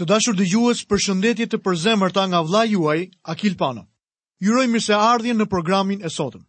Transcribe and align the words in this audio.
Të 0.00 0.06
dashur 0.10 0.36
dhe 0.36 0.44
juës 0.50 0.78
për 0.90 1.00
shëndetje 1.06 1.46
të 1.52 1.58
përzemër 1.64 2.12
ta 2.16 2.22
nga 2.28 2.38
vla 2.50 2.62
juaj, 2.68 3.02
Akil 3.32 3.56
Pano. 3.62 3.82
Juroj 4.46 4.64
mirë 4.72 4.84
se 4.86 4.94
ardhje 4.96 5.34
në 5.36 5.46
programin 5.52 6.00
e 6.00 6.08
sotëm. 6.14 6.40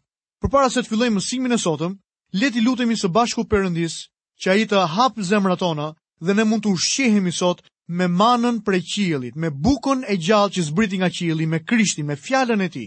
Për 0.42 0.50
para 0.54 0.70
se 0.72 0.80
të 0.84 0.88
fillojmë 0.94 1.18
mësimin 1.18 1.56
e 1.58 1.60
sotëm, 1.64 1.98
leti 2.40 2.64
lutemi 2.64 2.96
së 2.98 3.10
bashku 3.18 3.44
përëndis 3.52 3.98
që 4.42 4.52
ai 4.54 4.64
të 4.72 4.86
hapë 4.96 5.26
zemëra 5.32 5.58
tona 5.66 5.90
dhe 6.24 6.34
ne 6.38 6.46
mund 6.48 6.64
të 6.64 6.72
ushqihemi 6.78 7.34
sot 7.42 7.60
me 8.00 8.08
manën 8.08 8.62
për 8.64 8.78
e 8.78 8.82
qilit, 8.94 9.36
me 9.36 9.50
bukon 9.68 10.06
e 10.08 10.16
gjallë 10.24 10.54
që 10.56 10.64
zbriti 10.70 10.98
nga 11.02 11.12
qilit, 11.18 11.50
me 11.52 11.60
Krishtin, 11.68 12.08
me 12.08 12.16
fjallën 12.16 12.64
e 12.64 12.70
ti. 12.74 12.86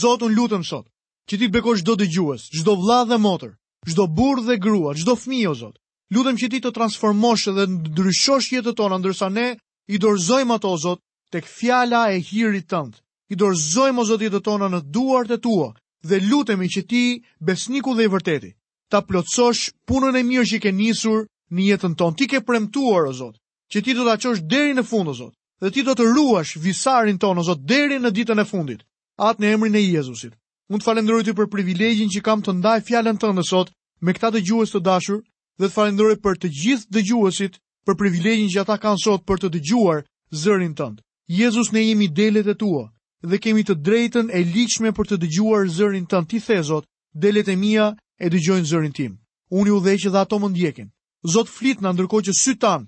Zotun 0.00 0.32
lutem 0.34 0.64
sot, 0.64 0.88
që 1.28 1.34
ti 1.38 1.48
të 1.50 1.60
çdo 1.60 1.76
shdo 1.80 1.94
dhe 2.00 2.08
juës, 2.16 2.48
shdo 2.58 2.72
vla 2.80 3.02
dhe 3.04 3.20
motër, 3.20 3.52
shdo 3.90 4.06
burë 4.16 4.46
dhe 4.48 4.56
grua, 4.64 4.96
shdo 4.96 5.14
fmi 5.22 5.42
o 5.46 5.54
zotë. 5.54 5.78
Lutem 6.14 6.36
që 6.40 6.46
ti 6.50 6.58
të 6.64 6.72
transformosh 6.76 7.48
dhe 7.54 7.66
ndryshosh 7.70 8.48
jetën 8.56 8.74
tonë, 8.78 8.98
ndërsa 9.02 9.28
ne 9.32 9.46
i 9.90 9.98
dorëzojmë 10.00 10.54
ato, 10.56 10.70
o 10.72 10.78
Zot, 10.78 11.00
tek 11.30 11.44
fjala 11.48 12.04
e 12.12 12.20
hirit 12.22 12.68
tëndë. 12.70 12.98
I 13.32 13.36
dorëzojmë, 13.36 14.00
o 14.00 14.06
Zot, 14.08 14.22
të 14.30 14.40
tona 14.44 14.68
në 14.72 14.80
duart 14.92 15.30
e 15.30 15.38
tua 15.38 15.68
dhe 16.04 16.20
lutemi 16.20 16.66
që 16.68 16.82
ti, 16.88 17.02
besniku 17.40 17.94
dhe 17.96 18.04
i 18.04 18.12
vërteti, 18.12 18.50
ta 18.92 19.00
plotësosh 19.00 19.70
punën 19.88 20.16
e 20.16 20.22
mirë 20.22 20.44
që 20.50 20.58
ke 20.62 20.72
nisur 20.72 21.24
në 21.52 21.68
jetën 21.72 21.94
tonë. 21.96 22.16
Ti 22.18 22.26
ke 22.32 22.40
premtuar, 22.44 23.08
o 23.08 23.12
Zot, 23.12 23.36
që 23.72 23.82
ti 23.84 23.94
do 23.96 24.04
të 24.08 24.12
aqosh 24.16 24.42
deri 24.50 24.72
në 24.76 24.84
fund, 24.88 25.08
o 25.08 25.14
Zot, 25.20 25.32
dhe 25.60 25.70
ti 25.74 25.82
do 25.84 25.94
të 25.96 26.06
ruash 26.12 26.56
visarin 26.64 27.18
tonë, 27.20 27.40
o 27.40 27.44
Zot, 27.50 27.64
deri 27.68 27.98
në 28.00 28.12
ditën 28.16 28.40
e 28.40 28.44
fundit, 28.44 28.84
atë 29.16 29.40
në 29.40 29.52
emrin 29.56 29.76
e 29.80 29.84
Jezusit. 29.84 30.36
Unë 30.70 30.80
të 30.80 30.84
falenderoj 30.88 31.22
ti 31.26 31.32
për 31.36 31.48
privilegjin 31.52 32.08
që 32.12 32.20
kam 32.24 32.40
të 32.44 32.56
ndaj 32.60 32.78
fjallën 32.88 33.18
tënë 33.20 33.36
në 33.36 33.44
sot 33.44 33.72
me 34.00 34.12
këta 34.16 34.30
dëgjues 34.38 34.72
të 34.72 34.80
dashur 34.86 35.18
dhe 35.60 35.68
të 35.68 35.72
falenderoj 35.74 36.16
për 36.24 36.38
të 36.40 36.48
gjithë 36.56 36.92
dëgjuesit 36.96 37.58
për 37.84 37.96
privilegjin 38.00 38.48
që 38.52 38.60
ata 38.64 38.78
kanë 38.80 39.00
sot 39.04 39.24
për 39.28 39.40
të 39.42 39.48
dëgjuar 39.58 40.02
zërin 40.42 40.74
tënd. 40.78 41.00
Jezus 41.40 41.70
ne 41.72 41.82
jemi 41.84 42.08
delet 42.16 42.48
e 42.48 42.54
tua 42.60 42.84
dhe 43.24 43.38
kemi 43.40 43.64
të 43.64 43.76
drejtën 43.86 44.28
e 44.36 44.40
liqme 44.52 44.92
për 44.96 45.08
të 45.08 45.18
dëgjuar 45.24 45.68
zërin 45.78 46.06
tëndë 46.08 46.28
Ti 46.30 46.40
thezot, 46.46 46.84
delet 47.12 47.48
e 47.48 47.56
mia 47.56 47.90
e 48.20 48.26
dëgjojnë 48.32 48.68
zërin 48.72 48.92
tim. 48.96 49.12
Unë 49.60 49.72
u 49.72 49.78
dhej 49.84 49.98
që 50.04 50.10
ato 50.20 50.36
më 50.40 50.48
ndjekin. 50.52 50.88
Zot 51.34 51.48
flit 51.48 51.80
në 51.80 51.92
ndërkohë 51.94 52.26
që 52.28 52.32
sy 52.40 52.54
tanë, 52.62 52.84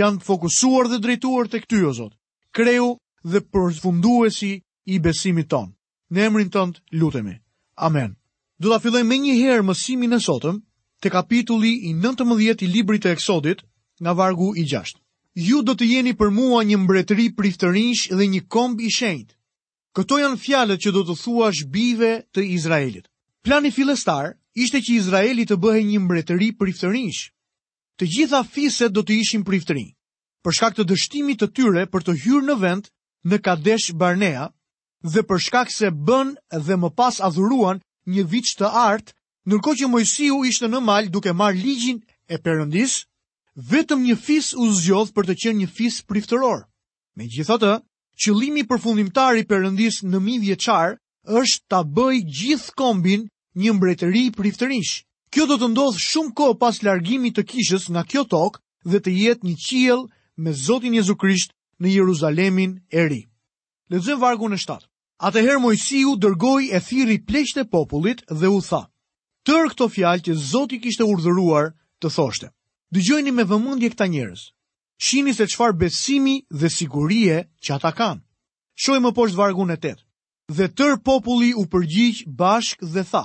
janë 0.00 0.22
fokusuar 0.26 0.90
dhe 0.92 0.98
drejtuar 1.02 1.46
tek 1.50 1.64
ty 1.66 1.82
o 1.86 1.92
Zot. 1.94 2.14
Kreu 2.54 2.96
dhe 3.24 3.40
përfunduesi 3.52 4.52
i 4.92 4.96
besimit 5.02 5.48
ton. 5.50 5.74
Në 6.10 6.20
emrin 6.26 6.50
tënd 6.50 6.74
lutemi. 6.98 7.36
Amen. 7.78 8.14
Do 8.62 8.70
ta 8.70 8.78
fillojmë 8.82 9.08
me 9.08 9.18
një 9.24 9.34
herë 9.42 9.66
mësimin 9.70 10.12
e 10.14 10.18
sotëm 10.22 10.58
te 11.02 11.08
kapitulli 11.10 11.70
i 11.90 11.94
19 11.94 12.62
i 12.62 12.70
librit 12.70 13.02
të 13.02 13.14
Eksodit, 13.16 13.62
nga 14.00 14.12
vargu 14.12 14.52
i 14.56 14.64
6. 14.64 14.96
Ju 15.34 15.62
do 15.62 15.76
të 15.76 15.86
jeni 15.92 16.16
për 16.16 16.30
mua 16.34 16.62
një 16.66 16.78
mbretëri 16.82 17.28
priftërinsh 17.38 18.10
dhe 18.16 18.26
një 18.26 18.40
komb 18.50 18.80
i 18.80 18.90
shenjtë. 18.90 19.34
Këto 19.96 20.18
janë 20.22 20.40
fjalët 20.44 20.82
që 20.82 20.90
do 20.96 21.02
të 21.06 21.14
thua 21.22 21.50
shbive 21.54 22.10
të 22.34 22.44
Izraelit. 22.56 23.06
Plani 23.44 23.70
filestar 23.70 24.34
ishte 24.54 24.80
që 24.82 24.96
Izraeli 24.96 25.46
të 25.46 25.56
bëhe 25.62 25.82
një 25.86 26.00
mbretëri 26.04 26.48
priftërinsh. 26.60 27.22
Të 27.98 28.08
gjitha 28.14 28.42
fiset 28.54 28.92
do 28.92 29.02
të 29.04 29.18
ishin 29.22 29.44
priftërin. 29.44 29.90
Për 30.42 30.56
shkak 30.56 30.78
të 30.78 30.86
dështimit 30.88 31.40
të 31.42 31.50
tyre 31.56 31.84
për 31.92 32.04
të 32.06 32.16
hyrë 32.22 32.44
në 32.50 32.56
vend 32.62 32.88
në 33.28 33.38
Kadesh 33.44 33.90
Barnea 34.00 34.48
dhe 35.04 35.22
për 35.28 35.40
shkak 35.46 35.72
se 35.74 35.90
bën 36.06 36.34
dhe 36.66 36.76
më 36.80 36.90
pas 36.96 37.20
adhuruan 37.20 37.82
një 38.06 38.24
vit 38.32 38.48
të 38.56 38.66
artë, 38.66 39.12
nërko 39.50 39.74
që 39.76 39.88
Mojsiu 39.92 40.42
ishte 40.50 40.68
në 40.72 40.80
mal 40.88 41.10
duke 41.12 41.32
marë 41.42 41.60
ligjin 41.60 42.00
e 42.34 42.38
përëndis, 42.40 43.04
vetëm 43.68 44.02
një 44.04 44.14
fis 44.24 44.46
u 44.56 44.68
zgjodh 44.72 45.10
për 45.16 45.26
të 45.28 45.34
qenë 45.44 45.58
një 45.64 45.68
fis 45.78 45.96
priftëror. 46.08 46.62
Megjithatë, 47.20 47.72
qëllimi 48.22 48.62
përfundimtar 48.70 49.36
i 49.40 49.44
Perëndis 49.50 50.00
në 50.10 50.20
mijë 50.24 50.42
vjeçar 50.46 50.94
është 51.40 51.64
ta 51.70 51.80
bëj 51.84 52.22
gjithë 52.36 52.74
kombin 52.80 53.26
një 53.60 53.74
mbretëri 53.76 54.24
priftërish. 54.36 54.94
Kjo 55.30 55.44
do 55.50 55.58
të 55.60 55.68
ndodh 55.72 55.98
shumë 56.00 56.32
kohë 56.38 56.58
pas 56.62 56.80
largimit 56.86 57.36
të 57.36 57.44
kishës 57.52 57.84
nga 57.92 58.02
kjo 58.10 58.24
tokë 58.32 58.60
dhe 58.90 58.98
të 59.04 59.12
jetë 59.22 59.46
një 59.46 59.54
qiell 59.66 60.02
me 60.40 60.52
Zotin 60.64 60.94
Jezu 60.96 61.14
Krisht 61.20 61.52
në 61.80 61.92
Jeruzalemin 61.98 62.78
e 62.90 63.04
ri. 63.10 63.20
Lexojm 63.92 64.20
vargu 64.22 64.48
në 64.50 64.58
7. 64.62 64.78
Atëherë 65.28 65.60
Mojsiu 65.66 66.16
dërgoi 66.22 66.70
e 66.74 66.80
thirri 66.80 67.18
pleqtë 67.28 67.66
popullit 67.70 68.24
dhe 68.30 68.48
u 68.56 68.60
tha: 68.64 68.86
Tër 69.44 69.68
këto 69.74 69.90
fjalë 69.92 70.24
që 70.26 70.38
Zoti 70.50 70.80
kishte 70.80 71.04
urdhëruar 71.04 71.74
të 72.00 72.10
thoshte. 72.16 72.48
Dëgjojni 72.90 73.30
me 73.30 73.44
vëmendje 73.46 73.88
këta 73.92 74.06
njerëz. 74.10 74.40
Shihni 75.06 75.32
se 75.34 75.44
çfarë 75.52 75.78
besimi 75.80 76.36
dhe 76.60 76.68
sigurie 76.76 77.36
që 77.64 77.70
ata 77.76 77.92
kanë. 77.98 78.22
Shohim 78.82 79.04
më 79.06 79.12
poshtë 79.16 79.38
vargun 79.38 79.70
e 79.70 79.76
8. 79.78 79.94
Dhe 80.56 80.66
tër 80.78 80.94
populli 81.06 81.50
u 81.60 81.64
përgjigj 81.70 82.20
bashk 82.40 82.82
dhe 82.94 83.04
tha: 83.10 83.24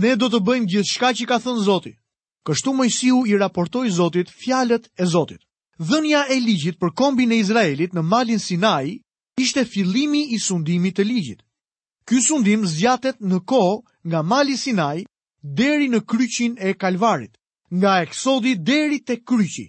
Ne 0.00 0.16
do 0.20 0.26
të 0.32 0.40
bëjmë 0.46 0.70
gjithçka 0.72 1.08
që 1.18 1.24
ka 1.28 1.36
thënë 1.44 1.64
Zoti. 1.68 1.92
Kështu 2.46 2.72
Mojsiu 2.76 3.18
i 3.30 3.36
raportoi 3.42 3.92
Zotit 3.98 4.32
fjalët 4.40 4.84
e 4.96 5.04
Zotit. 5.12 5.42
Dhënia 5.88 6.24
e 6.34 6.40
ligjit 6.40 6.80
për 6.80 6.90
kombin 6.98 7.32
e 7.32 7.38
Izraelit 7.44 7.92
në 7.94 8.02
malin 8.12 8.40
Sinai 8.40 8.96
ishte 9.44 9.66
fillimi 9.72 10.24
i 10.34 10.38
sundimit 10.46 10.96
të 10.96 11.04
ligjit. 11.04 11.44
Ky 12.08 12.22
sundim 12.28 12.64
zgjatet 12.66 13.20
në 13.20 13.38
kohë 13.50 13.76
nga 14.08 14.20
mali 14.32 14.56
Sinai 14.56 15.04
deri 15.42 15.92
në 15.92 16.00
kryqin 16.10 16.56
e 16.56 16.72
Kalvarit 16.80 17.36
nga 17.74 18.02
eksodi 18.02 18.54
deri 18.66 18.98
te 19.04 19.16
kryqi. 19.24 19.66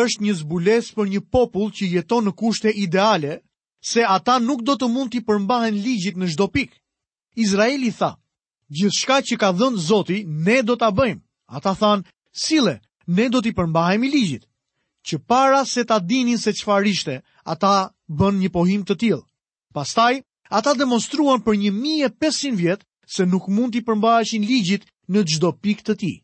është 0.00 0.22
një 0.24 0.32
zbules 0.40 0.86
për 0.96 1.06
një 1.12 1.20
popull 1.32 1.70
që 1.76 1.84
jeton 1.90 2.24
në 2.24 2.32
kushte 2.40 2.68
ideale, 2.68 3.32
se 3.90 4.00
ata 4.16 4.38
nuk 4.38 4.60
do 4.62 4.74
të 4.76 4.86
mund 4.88 5.10
t'i 5.10 5.20
përmbahen 5.24 5.74
ligjit 5.74 6.16
në 6.16 6.26
shdo 6.32 6.46
pik. 6.48 6.70
Izraeli 7.44 7.90
tha, 7.98 8.10
gjithë 8.76 9.16
që 9.26 9.36
ka 9.40 9.48
dhënë 9.58 9.78
zoti, 9.88 10.18
ne 10.44 10.62
do 10.62 10.76
t'a 10.76 10.90
bëjmë. 10.92 11.20
Ata 11.56 11.74
than, 11.80 12.04
sile, 12.32 12.74
ne 13.16 13.28
do 13.32 13.40
t'i 13.40 13.52
përmbahemi 13.56 14.06
i 14.06 14.10
ligjit. 14.10 14.44
Që 15.06 15.18
para 15.18 15.64
se 15.64 15.84
ta 15.84 15.98
dinin 15.98 16.38
se 16.38 16.52
qëfar 16.52 16.84
ishte, 16.86 17.14
ata 17.44 17.88
bën 18.18 18.34
një 18.40 18.50
pohim 18.52 18.82
të 18.84 18.94
tilë. 19.00 19.24
Pastaj, 19.72 20.20
ata 20.50 20.74
demonstruan 20.76 21.40
për 21.40 21.54
1500 21.56 22.56
vjetë 22.60 22.84
se 23.14 23.22
nuk 23.26 23.48
mund 23.48 23.72
t'i 23.72 23.80
përmbaheshin 23.80 24.44
ligjit 24.44 24.84
në 25.08 25.18
gjdo 25.30 25.52
pik 25.62 25.80
të 25.82 25.94
ti. 25.96 26.14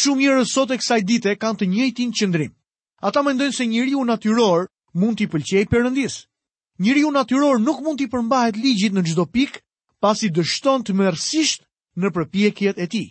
Shumë 0.00 0.22
njërës 0.24 0.52
sot 0.56 0.70
e 0.74 0.78
kësaj 0.80 0.96
dite 1.08 1.32
kanë 1.40 1.58
të 1.62 1.66
njëjtin 1.70 2.12
qëndrim. 2.18 2.52
Ata 3.08 3.20
më 3.24 3.34
ndojnë 3.36 3.56
se 3.56 3.66
njëri 3.72 3.94
u 3.94 4.04
natyror 4.08 4.62
mund 5.00 5.18
t'i 5.20 5.26
pëlqejë 5.34 5.68
përëndis. 5.72 6.14
Njëri 6.80 7.02
u 7.04 7.10
natyror 7.12 7.60
nuk 7.60 7.82
mund 7.84 8.00
t'i 8.00 8.06
përmbahet 8.14 8.56
ligjit 8.62 8.96
në 8.96 9.02
gjdo 9.10 9.26
pik, 9.34 9.58
pas 10.00 10.16
i 10.24 10.30
dështon 10.38 10.84
të 10.86 10.96
mërësisht 11.00 11.64
në 12.00 12.08
përpjekjet 12.16 12.80
e 12.80 12.86
ti. 12.94 13.02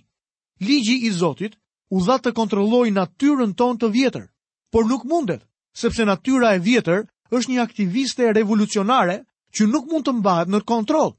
Ligji 0.68 0.98
i 1.06 1.12
Zotit 1.22 1.54
u 1.96 2.02
dha 2.08 2.18
të 2.24 2.34
kontrolloj 2.40 2.88
natyren 2.98 3.54
ton 3.62 3.78
të 3.78 3.92
vjetër, 3.94 4.26
por 4.74 4.86
nuk 4.90 5.06
mundet, 5.12 5.46
sepse 5.82 6.06
natyra 6.10 6.50
e 6.58 6.64
vjetër 6.66 7.06
është 7.38 7.50
një 7.54 7.62
aktiviste 7.62 8.34
revolucionare 8.34 9.20
që 9.56 9.70
nuk 9.70 9.86
mund 9.92 10.08
të 10.10 10.18
mbahet 10.22 10.50
në 10.50 10.64
kontrol. 10.72 11.14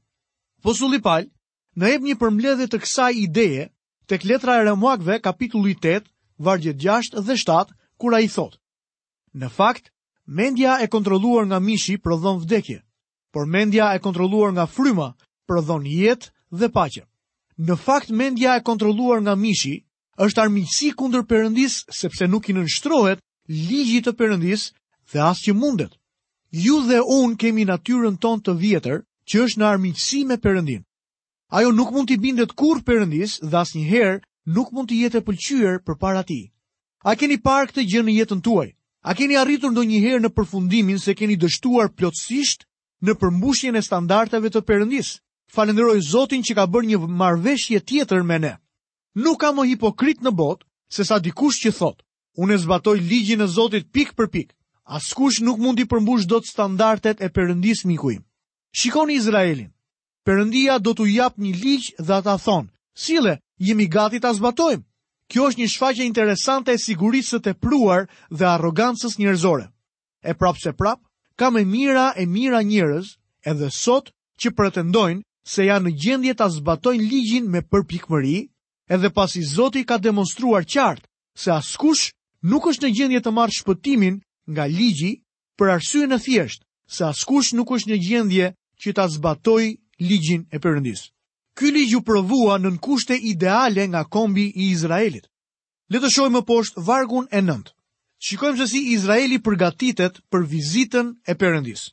Po 0.63 0.75
sulli 0.79 0.99
palë, 1.07 1.31
në 1.79 1.95
eb 1.95 2.01
një 2.07 2.19
përmbledhje 2.23 2.67
të 2.67 2.81
kësaj 2.83 3.11
ideje 3.27 3.69
tek 4.07 4.23
letra 4.25 4.59
e 4.59 4.63
remuakve 4.63 5.19
kapitulli 5.21 5.75
8, 5.79 6.07
vargjet 6.37 6.77
6 6.79 7.21
dhe 7.27 7.37
7, 7.37 7.71
kura 7.99 8.19
i 8.19 8.27
thot. 8.27 8.57
Në 9.35 9.49
fakt, 9.55 9.89
mendja 10.27 10.77
e 10.83 10.87
kontroluar 10.87 11.45
nga 11.47 11.59
mishi 11.59 11.97
prodhon 11.97 12.39
vdekje, 12.43 12.79
por 13.33 13.45
mendja 13.47 13.93
e 13.95 13.99
kontroluar 13.99 14.51
nga 14.53 14.65
fryma 14.75 15.09
prodhon 15.47 15.83
jetë 15.87 16.29
dhe 16.59 16.67
pache. 16.77 17.03
Në 17.57 17.75
fakt, 17.85 18.09
mendja 18.11 18.57
e 18.59 18.63
kontroluar 18.69 19.19
nga 19.21 19.33
mishi 19.35 19.75
është 20.25 20.41
armiqësi 20.45 20.89
kundër 20.99 21.23
përëndis 21.29 21.73
sepse 22.01 22.27
nuk 22.29 22.49
i 22.49 22.53
nënshtrohet 22.53 23.19
ligjit 23.67 24.05
të 24.07 24.13
përëndis 24.19 24.63
dhe 25.13 25.31
që 25.43 25.51
mundet. 25.61 25.93
Ju 26.65 26.75
dhe 26.87 26.99
unë 27.17 27.37
kemi 27.41 27.65
natyrën 27.65 28.15
tonë 28.21 28.43
të 28.45 28.53
vjetër 28.63 28.97
që 29.27 29.35
është 29.45 29.59
në 29.59 29.65
armiqësi 29.73 30.19
me 30.29 30.37
përëndin. 30.43 30.83
Ajo 31.53 31.69
nuk 31.69 31.89
mund 31.93 32.07
t'i 32.09 32.15
bindet 32.17 32.55
kur 32.57 32.79
përëndis 32.81 33.35
dhe 33.45 33.57
as 33.61 33.75
njëherë 33.77 34.21
nuk 34.55 34.71
mund 34.73 34.87
t'i 34.89 35.03
jetë 35.03 35.19
e 35.21 35.25
pëlqyër 35.27 35.75
për 35.85 35.97
para 36.01 36.23
ti. 36.25 36.39
A 37.05 37.13
keni 37.13 37.37
parë 37.45 37.67
këtë 37.69 37.83
gjë 37.91 38.01
në 38.07 38.15
jetën 38.15 38.39
tuaj? 38.47 38.69
A 39.05 39.13
keni 39.13 39.37
arritur 39.37 39.69
ndo 39.69 39.83
njëherë 39.85 40.23
në 40.23 40.31
përfundimin 40.33 40.97
se 40.97 41.13
keni 41.19 41.37
dështuar 41.37 41.91
plotësisht 41.93 42.65
në 43.05 43.13
përmbushjen 43.21 43.77
e 43.77 43.83
standarteve 43.85 44.49
të 44.49 44.63
përëndis? 44.65 45.11
Falenderoj 45.53 45.99
Zotin 46.09 46.41
që 46.47 46.55
ka 46.57 46.65
bërë 46.65 46.89
një 46.91 46.97
marveshje 47.21 47.83
tjetër 47.85 48.25
me 48.31 48.39
ne. 48.47 48.53
Nuk 49.21 49.37
ka 49.45 49.53
më 49.53 49.67
hipokrit 49.75 50.25
në 50.25 50.33
botë 50.41 50.65
se 50.95 51.05
sa 51.05 51.19
dikush 51.21 51.61
që 51.67 51.73
thot, 51.77 52.01
unë 52.41 52.53
e 52.53 52.57
zbatoj 52.65 52.97
ligjin 52.97 53.45
e 53.45 53.47
Zotit 53.59 53.91
pik 53.93 54.17
për 54.17 54.31
pik. 54.33 54.49
Askush 54.97 55.37
nuk 55.45 55.61
mund 55.61 55.77
t'i 55.77 55.85
përmbush 55.85 56.25
do 56.25 56.41
të 56.41 56.49
standartet 56.55 57.21
e 57.21 57.29
përëndis 57.29 57.85
mikuim. 57.85 58.25
Shikoni 58.73 59.13
Izraelin, 59.21 59.69
Perëndia 60.23 60.79
do 60.79 60.93
t'u 60.95 61.03
jap 61.11 61.33
një 61.43 61.49
ligj 61.61 61.85
dhe 61.99 62.13
ata 62.15 62.37
thonë: 62.39 62.69
"Sille, 63.05 63.31
jemi 63.59 63.87
gati 63.95 64.19
ta 64.23 64.31
zbatojmë." 64.37 64.83
Kjo 65.31 65.47
është 65.49 65.59
një 65.61 65.67
shfaqje 65.73 66.05
interesante 66.09 66.71
e 66.71 66.77
sigurisë 66.83 67.39
të 67.43 67.53
pruar 67.65 68.05
dhe 68.31 68.45
arrogancës 68.47 69.17
njerëzore. 69.19 69.65
E 70.23 70.31
prapë 70.39 70.59
se 70.63 70.71
prapë, 70.79 71.03
ka 71.39 71.49
me 71.51 71.65
mira 71.73 72.05
e 72.15 72.25
mira 72.35 72.61
njerëz 72.63 73.07
edhe 73.51 73.67
sot 73.79 74.11
që 74.39 74.53
pretendojnë 74.55 75.21
se 75.53 75.65
janë 75.67 75.89
në 75.89 75.95
gjendje 76.03 76.33
ta 76.39 76.47
zbatojnë 76.55 77.03
ligjin 77.03 77.49
me 77.51 77.61
përpikmëri, 77.71 78.37
edhe 78.95 79.09
pasi 79.17 79.43
Zoti 79.51 79.83
ka 79.89 79.97
demonstruar 80.07 80.63
qartë 80.73 81.03
se 81.35 81.51
askush 81.57 82.11
nuk 82.47 82.67
është 82.71 82.85
në 82.87 82.93
gjendje 82.99 83.19
të 83.25 83.31
marrë 83.39 83.57
shpëtimin 83.59 84.21
nga 84.51 84.67
ligji 84.71 85.11
për 85.57 85.73
arsye 85.75 86.07
në 86.07 86.19
thjeshtë, 86.25 86.63
se 86.95 87.03
askush 87.11 87.51
nuk 87.59 87.71
është 87.75 87.91
në 87.91 87.97
gjendje 88.07 88.47
që 88.81 88.93
ta 88.95 89.07
zbatojë 89.17 89.71
ligjin 90.07 90.45
e 90.51 90.57
Perëndis. 90.59 91.01
Ky 91.57 91.69
ligj 91.71 91.95
u 91.97 92.01
provua 92.09 92.55
nën 92.59 92.77
kushte 92.85 93.15
ideale 93.31 93.83
nga 93.91 94.01
kombi 94.13 94.45
i 94.61 94.69
Izraelit. 94.75 95.25
Le 95.91 95.99
të 96.01 96.09
shohim 96.13 96.35
më 96.37 96.43
poshtë 96.49 96.81
vargun 96.87 97.27
e 97.37 97.41
nëndë. 97.41 97.71
Shikojmë 98.25 98.57
se 98.61 98.65
si 98.71 98.79
Izraeli 98.95 99.37
përgatitet 99.43 100.21
për 100.31 100.41
vizitën 100.51 101.07
e 101.29 101.33
Perëndis. 101.41 101.83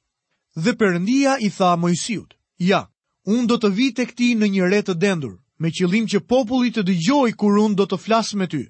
Dhe 0.62 0.72
Perëndia 0.80 1.36
i 1.46 1.50
tha 1.56 1.76
Mojsiut: 1.82 2.34
"Ja, 2.70 2.82
unë 3.26 3.46
do 3.50 3.56
të 3.62 3.70
vi 3.76 3.88
tek 3.98 4.14
ti 4.16 4.28
në 4.38 4.46
një 4.54 4.70
retë 4.72 4.94
të 4.94 4.98
dendur, 5.04 5.34
me 5.60 5.70
qëllim 5.76 6.06
që 6.08 6.20
populli 6.32 6.70
të 6.72 6.86
dëgjoj 6.88 7.30
kur 7.40 7.58
unë 7.66 7.74
do 7.80 7.84
të 7.90 7.98
flas 8.04 8.32
me 8.38 8.46
ty 8.48 8.64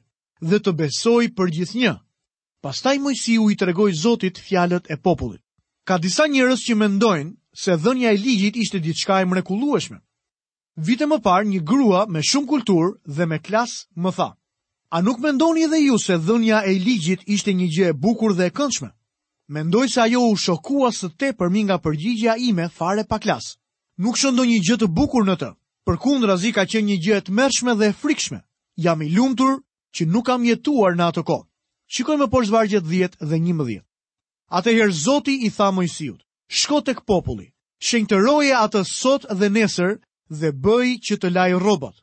dhe 0.50 0.56
të 0.62 0.72
besoj 0.80 1.24
për 1.36 1.48
një. 1.74 2.00
Pastaj 2.64 2.98
Mojsiu 3.04 3.50
i 3.50 3.56
tregoi 3.56 3.92
Zotit 4.02 4.38
fjalët 4.46 4.90
e 4.90 4.96
popullit. 4.96 5.42
Ka 5.88 5.98
disa 5.98 6.24
njerëz 6.28 6.60
që 6.66 6.74
mendojnë 6.76 7.32
se 7.60 7.76
dhënja 7.76 8.10
e 8.14 8.16
ligjit 8.16 8.56
ishte 8.56 8.78
diçka 8.82 9.20
e 9.20 9.24
mrekullueshme. 9.28 9.98
Vite 10.86 11.06
më 11.10 11.18
parë, 11.24 11.48
një 11.52 11.60
grua 11.68 12.06
me 12.08 12.22
shumë 12.24 12.46
kultur 12.48 12.94
dhe 13.16 13.26
me 13.28 13.38
klas 13.46 13.72
më 14.00 14.10
tha, 14.16 14.28
a 14.96 15.00
nuk 15.04 15.20
mendoni 15.20 15.66
edhe 15.66 15.80
ju 15.84 15.98
se 16.04 16.16
dhënja 16.26 16.62
e 16.70 16.78
ligjit 16.86 17.26
ishte 17.34 17.52
një 17.58 17.66
gjë 17.74 17.88
e 17.92 17.96
bukur 18.04 18.32
dhe 18.38 18.46
e 18.48 18.54
këndshme? 18.56 18.88
Mendoj 19.52 19.86
se 19.92 20.00
ajo 20.00 20.22
u 20.30 20.36
shokua 20.44 20.88
së 20.96 21.08
te 21.18 21.32
për 21.38 21.48
nga 21.64 21.76
përgjigja 21.84 22.38
ime 22.48 22.68
fare 22.78 23.04
pa 23.04 23.18
klas. 23.18 23.58
Nuk 23.98 24.16
shëndo 24.16 24.44
një 24.46 24.58
gjë 24.66 24.76
të 24.80 24.86
bukur 24.96 25.24
në 25.26 25.36
të, 25.36 25.50
për 25.86 25.96
kundra 26.04 26.36
zi 26.40 26.52
ka 26.56 26.64
qenë 26.70 26.88
një 26.88 26.96
gjë 27.04 27.16
e 27.16 27.20
të 27.26 27.32
mërshme 27.40 27.72
dhe 27.76 27.86
e 27.88 27.92
frikshme. 28.00 28.40
Jam 28.84 29.02
i 29.02 29.08
lumtur 29.10 29.58
që 29.94 30.06
nuk 30.06 30.24
kam 30.30 30.44
jetuar 30.46 30.94
në 30.96 31.04
atë 31.10 31.22
kohë. 31.28 31.44
Shikoj 31.92 32.16
me 32.20 32.30
poshtë 32.32 32.52
vargjet 32.56 32.84
10 32.86 33.18
dhe 33.28 33.36
11. 33.42 33.82
Ate 34.56 34.70
herë 34.78 34.92
zoti 35.04 35.34
i 35.46 35.50
tha 35.50 35.70
mojësijut, 35.74 36.22
shko 36.50 36.80
të 36.86 36.94
këpopulli, 37.00 37.44
shenjtëroje 37.88 38.54
atë 38.60 38.80
sot 38.90 39.26
dhe 39.38 39.48
nesër 39.56 39.92
dhe 40.40 40.50
bëj 40.64 40.88
që 41.06 41.14
të 41.22 41.30
lajë 41.36 41.60
robot 41.62 41.96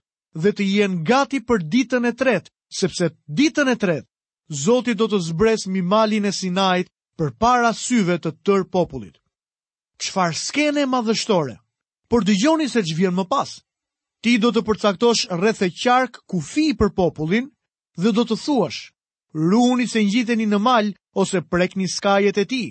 dhe 0.43 0.51
të 0.55 0.65
jenë 0.75 1.03
gati 1.09 1.41
për 1.49 1.63
ditën 1.73 2.03
e 2.09 2.13
tretë, 2.21 2.49
sepse 2.79 3.09
ditën 3.39 3.69
e 3.71 3.75
tretë, 3.83 4.07
Zoti 4.63 4.93
do 4.95 5.09
të 5.11 5.17
zbres 5.27 5.65
mi 5.67 5.81
malin 5.93 6.23
e 6.23 6.31
sinajt 6.31 6.87
për 7.19 7.33
para 7.41 7.73
syve 7.75 8.15
të 8.21 8.31
tër 8.47 8.61
popullit. 8.71 9.17
Qfar 9.99 10.31
skene 10.41 10.85
madhështore, 10.87 11.57
por 12.09 12.23
gjoni 12.23 12.69
se 12.71 12.79
që 12.87 12.95
vjen 12.97 13.17
më 13.17 13.25
pas. 13.33 13.49
Ti 14.23 14.37
do 14.39 14.53
të 14.55 14.63
përcaktosh 14.67 15.25
rreth 15.39 15.65
e 15.67 15.69
qark 15.81 16.21
kufi 16.31 16.69
për 16.79 16.93
popullin 16.95 17.49
dhe 17.99 18.13
do 18.15 18.23
të 18.23 18.37
thuash, 18.45 18.79
runi 19.49 19.83
se 19.91 20.05
njiteni 20.07 20.47
në 20.47 20.59
mal 20.67 20.93
ose 21.21 21.43
prekni 21.51 21.91
skajet 21.97 22.39
e 22.39 22.45
ti 22.47 22.63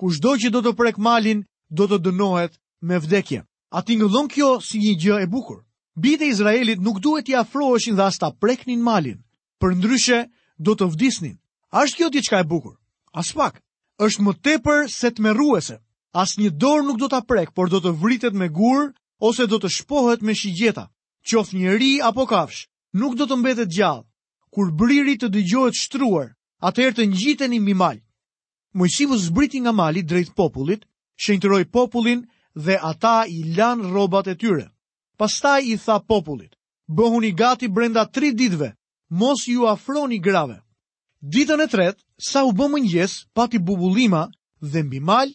kushdo 0.00 0.32
që 0.42 0.50
do 0.54 0.60
të 0.64 0.72
prek 0.78 0.98
malin, 1.06 1.42
do 1.70 1.86
të 1.88 1.98
dënohet 2.06 2.58
me 2.88 2.98
vdekje. 2.98 3.42
A 3.76 3.82
ti 3.82 3.96
ngëllon 3.96 4.28
kjo 4.28 4.50
si 4.60 4.78
një 4.82 4.94
gjë 5.02 5.16
e 5.22 5.26
bukur. 5.32 5.62
Bite 5.96 6.24
Izraelit 6.28 6.80
nuk 6.80 7.00
duhet 7.04 7.28
i 7.28 7.36
afroheshin 7.36 7.96
dhe 7.96 8.04
asta 8.04 8.32
preknin 8.40 8.82
malin, 8.84 9.20
për 9.60 9.74
ndryshe 9.76 10.18
do 10.58 10.74
të 10.76 10.86
vdisnin. 10.92 11.36
A 11.72 11.84
është 11.84 11.96
kjo 11.96 12.08
diçka 12.12 12.40
e 12.40 12.44
bukur? 12.48 12.76
As 13.12 13.32
pak. 13.32 13.60
Është 14.02 14.22
më 14.24 14.32
tepër 14.44 14.88
se 14.88 15.10
të 15.10 15.80
As 16.14 16.36
një 16.36 16.50
dorë 16.60 16.84
nuk 16.84 16.98
do 17.00 17.06
ta 17.08 17.20
prek, 17.24 17.54
por 17.56 17.70
do 17.72 17.78
të 17.80 17.90
vritet 18.02 18.34
me 18.36 18.48
gur 18.48 18.92
ose 19.16 19.46
do 19.48 19.56
të 19.58 19.68
shpohet 19.72 20.20
me 20.22 20.34
shigjeta. 20.34 20.90
Qof 21.24 21.52
njeri 21.54 22.02
apo 22.04 22.26
kafsh, 22.26 22.68
nuk 22.92 23.14
do 23.16 23.24
të 23.24 23.36
mbetet 23.40 23.70
gjallë. 23.72 24.04
Kur 24.52 24.72
bririt 24.76 25.22
të 25.24 25.30
dëgjohet 25.32 25.72
shtruar, 25.72 26.28
atëherë 26.60 26.96
të 26.98 27.06
ngjiteni 27.12 27.58
mbi 27.64 27.74
mal. 27.74 27.96
Mojsiu 28.74 29.16
zbriti 29.16 29.60
nga 29.60 29.72
mali 29.72 30.02
drejt 30.02 30.32
popullit, 30.34 30.84
shenjtëroi 31.16 31.64
popullin 31.70 32.24
dhe 32.54 32.76
ata 32.90 33.24
i 33.28 33.40
lan 33.56 33.78
rrobat 33.90 34.26
e 34.32 34.34
tyre. 34.40 34.66
Pastaj 35.18 35.60
i 35.72 35.76
tha 35.84 35.96
popullit: 36.08 36.52
"Bëhuni 36.88 37.30
gati 37.38 37.68
brenda 37.68 38.04
3 38.06 38.32
ditëve, 38.38 38.70
mos 39.10 39.40
ju 39.48 39.66
afroni 39.68 40.18
grave." 40.18 40.58
Ditën 41.22 41.60
e 41.60 41.68
tretë, 41.70 42.00
sa 42.30 42.44
u 42.48 42.52
bë 42.58 42.66
mëngjes, 42.72 43.12
pati 43.36 43.58
bubullima 43.58 44.22
dhe 44.72 44.80
mbi 44.82 45.00
mal 45.00 45.28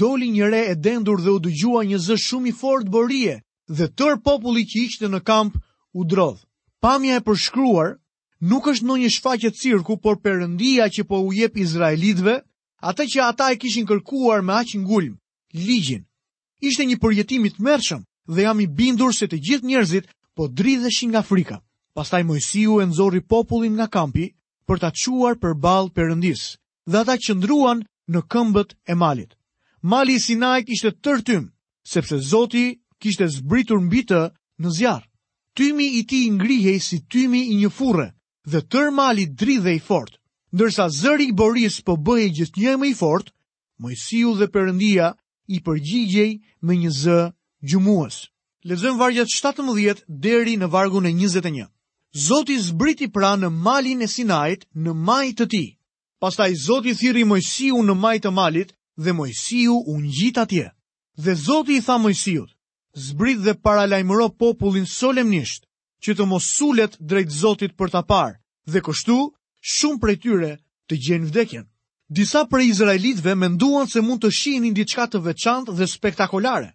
doli 0.00 0.28
një 0.30 0.48
e 0.70 0.74
dendur 0.84 1.18
dhe 1.22 1.30
u 1.30 1.38
dëgjua 1.44 1.80
një 1.84 1.98
zë 2.06 2.16
shumë 2.26 2.48
i 2.48 2.52
fortë 2.60 2.90
borie 2.94 3.34
dhe 3.76 3.86
tër 3.98 4.14
populli 4.24 4.62
që 4.70 4.78
ishte 4.86 5.06
në 5.10 5.20
kamp 5.28 5.52
u 5.98 6.04
drodh. 6.10 6.40
Pamja 6.82 7.16
e 7.16 7.20
përshkruar 7.26 7.90
nuk 8.50 8.64
është 8.70 8.86
në 8.86 8.94
një 9.00 9.08
shfaqet 9.16 9.54
cirku, 9.60 9.96
por 10.02 10.16
përëndia 10.24 10.86
që 10.94 11.02
po 11.08 11.16
u 11.26 11.32
jep 11.34 11.56
Izraelitve 11.56 12.38
Ate 12.80 13.04
që 13.10 13.20
ata 13.26 13.50
e 13.50 13.56
kishin 13.58 13.86
kërkuar 13.86 14.40
me 14.46 14.52
aq 14.62 14.70
ngulm, 14.78 15.16
ligjin. 15.66 16.04
Ishte 16.68 16.84
një 16.86 16.96
përjetimit 17.02 17.52
i 17.54 17.56
tmerrshëm 17.56 18.02
dhe 18.34 18.42
jam 18.42 18.60
i 18.60 18.66
bindur 18.78 19.12
se 19.14 19.26
të 19.26 19.38
gjithë 19.46 19.66
njerëzit 19.66 20.06
po 20.36 20.42
dridheshin 20.58 21.10
nga 21.10 21.22
frika. 21.28 21.56
Pastaj 21.96 22.22
Mojsiu 22.28 22.78
e 22.80 22.84
nxorri 22.88 23.22
popullin 23.32 23.74
nga 23.76 23.86
kampi 23.96 24.26
për 24.66 24.76
ta 24.82 24.90
çuar 25.00 25.34
përball 25.42 25.90
Perëndis 25.96 26.42
dhe 26.90 26.96
ata 27.02 27.16
qëndruan 27.24 27.78
në 28.12 28.20
këmbët 28.30 28.70
e 28.92 28.94
malit. 29.02 29.30
Mali 29.90 30.14
i 30.16 30.22
Sinait 30.26 30.68
ishte 30.74 30.90
tërtym 31.04 31.44
sepse 31.92 32.16
Zoti 32.30 32.66
kishte 33.00 33.26
zbritur 33.34 33.78
mbi 33.88 34.00
të 34.08 34.20
në 34.62 34.68
zjarr. 34.78 35.04
Tymi 35.58 35.86
i 36.00 36.02
tij 36.10 36.26
ngrihej 36.36 36.78
si 36.88 36.98
tymi 37.12 37.40
i 37.52 37.58
një 37.60 37.70
furre 37.76 38.08
dhe 38.50 38.60
tër 38.72 38.86
mali 38.98 39.24
dridhej 39.40 39.80
fort 39.88 40.12
ndërsa 40.54 40.88
zëri 40.88 41.26
i 41.28 41.32
Boris 41.36 41.76
po 41.84 41.96
bëjë 42.00 42.28
gjithë 42.36 42.60
një 42.62 42.74
më 42.80 42.88
i 42.90 42.94
fort, 42.96 43.32
Mojësiu 43.82 44.30
dhe 44.38 44.46
përëndia 44.52 45.08
i 45.54 45.58
përgjigjej 45.62 46.30
me 46.66 46.74
një 46.80 46.90
zë 47.00 47.18
gjumuës. 47.68 48.16
Lezëm 48.68 48.96
vargjat 48.98 49.30
17 49.30 50.00
deri 50.08 50.56
në 50.58 50.66
vargun 50.72 51.06
e 51.06 51.12
21. 51.14 51.68
Zoti 52.26 52.56
zbriti 52.58 53.06
pra 53.14 53.36
në 53.38 53.52
malin 53.62 54.02
e 54.02 54.08
sinajt 54.10 54.64
në 54.82 54.94
majtë 55.08 55.36
të 55.38 55.46
ti. 55.52 55.62
Pastaj 56.20 56.54
Zoti 56.64 56.96
thiri 56.98 57.22
Mojësiu 57.28 57.78
në 57.86 57.94
majtë 58.02 58.26
të 58.26 58.34
malit 58.40 58.72
dhe 58.98 59.14
Mojësiu 59.14 59.78
unë 59.94 60.10
gjitë 60.18 60.42
atje. 60.42 60.66
Dhe 61.24 61.36
Zoti 61.44 61.78
i 61.78 61.84
tha 61.86 62.00
Mojësiut, 62.02 62.50
zbrit 63.06 63.38
dhe 63.44 63.54
paralajmëro 63.62 64.32
popullin 64.40 64.88
solemnisht, 64.96 65.66
që 66.02 66.14
të 66.16 66.24
mos 66.32 66.50
sulet 66.58 66.98
drejt 66.98 67.30
Zotit 67.42 67.78
për 67.78 67.94
ta 67.94 68.02
parë, 68.02 68.40
dhe 68.66 68.82
kështu 68.82 69.18
shumë 69.60 70.00
prej 70.02 70.16
tyre 70.22 70.50
të 70.90 70.96
gjenë 71.06 71.26
vdekjen. 71.30 71.64
Disa 72.08 72.44
prej 72.48 72.70
Izraelitve 72.70 73.34
menduan 73.34 73.88
se 73.88 74.00
mund 74.00 74.22
të 74.24 74.30
shihnin 74.32 74.74
diçka 74.74 75.06
të 75.06 75.18
veçantë 75.24 75.74
dhe 75.76 75.86
spektakolare, 75.86 76.70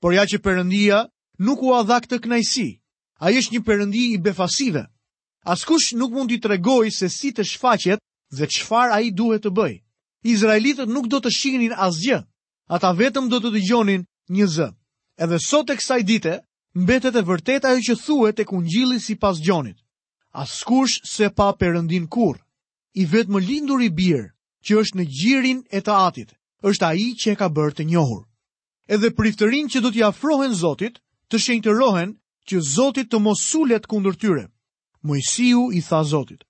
por 0.00 0.14
ja 0.14 0.22
që 0.26 0.38
Perëndia 0.38 1.06
nuk 1.38 1.62
u 1.62 1.72
dha 1.82 2.00
këtë 2.00 2.20
knajsi, 2.22 2.80
Ai 3.18 3.32
është 3.40 3.52
një 3.54 3.60
Perëndi 3.64 4.02
i 4.12 4.18
befasive. 4.20 4.82
Askush 5.44 5.94
nuk 5.96 6.12
mund 6.12 6.30
i 6.30 6.36
tregojë 6.40 6.90
se 6.92 7.08
si 7.08 7.32
të 7.32 7.42
shfaqet 7.48 8.00
dhe 8.36 8.46
çfarë 8.46 8.92
ai 8.92 9.10
duhet 9.10 9.42
të 9.44 9.50
bëjë. 9.56 9.80
Izraelitët 10.24 10.88
nuk 10.92 11.08
do 11.08 11.16
të 11.20 11.30
shihnin 11.32 11.72
asgjë. 11.72 12.18
Ata 12.68 12.92
vetëm 12.92 13.30
do 13.32 13.40
të 13.40 13.50
dëgjonin 13.56 14.04
një 14.28 14.46
zë. 14.52 14.68
Edhe 15.16 15.38
sot 15.40 15.70
e 15.70 15.76
kësaj 15.80 16.02
dite, 16.04 16.34
mbetet 16.76 17.16
e 17.16 17.22
vërtet 17.24 17.64
ajo 17.64 17.80
që 17.88 17.94
thuhet 18.04 18.36
tek 18.36 18.52
Ungjilli 18.52 19.00
sipas 19.00 19.40
Gjonit 19.40 19.80
askush 20.36 21.00
se 21.14 21.26
pa 21.36 21.48
perëndin 21.60 22.06
kur. 22.14 22.36
I 22.94 23.02
vetë 23.12 23.32
më 23.32 23.40
lindur 23.48 23.80
i 23.86 23.90
birë, 23.98 24.28
që 24.64 24.72
është 24.80 24.96
në 24.98 25.04
gjirin 25.18 25.60
e 25.76 25.80
të 25.80 25.94
atit, 26.08 26.30
është 26.68 26.86
a 26.88 26.92
i 27.04 27.08
që 27.20 27.28
e 27.34 27.38
ka 27.40 27.48
bërë 27.56 27.76
të 27.76 27.86
njohur. 27.90 28.22
Edhe 28.94 29.10
priftërin 29.16 29.68
që 29.72 29.82
do 29.82 29.90
t'i 29.90 30.02
afrohen 30.04 30.54
Zotit, 30.54 31.00
të 31.30 31.36
shenjë 31.42 31.64
të 31.66 31.72
rohen 31.80 32.10
që 32.48 32.60
Zotit 32.74 33.08
të 33.10 33.18
mosulet 33.26 33.86
kundër 33.90 34.16
tyre. 34.22 34.44
Mojësiu 35.06 35.66
i 35.74 35.80
tha 35.86 36.00
Zotit, 36.12 36.42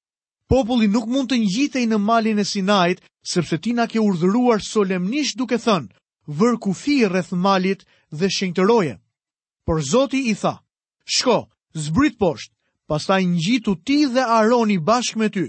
populli 0.51 0.89
nuk 0.89 1.07
mund 1.11 1.31
të 1.33 1.41
njitej 1.45 1.85
në 1.89 1.99
malin 2.07 2.39
e 2.39 2.45
sinajt, 2.47 3.01
sepse 3.33 3.57
ti 3.61 3.73
na 3.75 3.87
ke 3.91 4.01
urdhëruar 4.03 4.63
solemnisht 4.65 5.37
duke 5.39 5.59
thënë, 5.67 5.91
vër 6.39 6.55
kufi 6.65 6.99
rreth 7.09 7.33
malit 7.47 7.83
dhe 8.19 8.31
shenjtëroje. 8.37 8.95
Por 9.67 9.83
Zoti 9.93 10.21
i 10.31 10.35
tha, 10.41 10.55
shko, 11.15 11.39
zbrit 11.85 12.17
poshtë, 12.23 12.56
pastaj 12.87 13.25
ngjitu 13.27 13.75
ti 13.85 14.07
dhe 14.07 14.23
Aroni 14.39 14.79
bashkë 14.79 15.19
me 15.19 15.29
ty, 15.35 15.47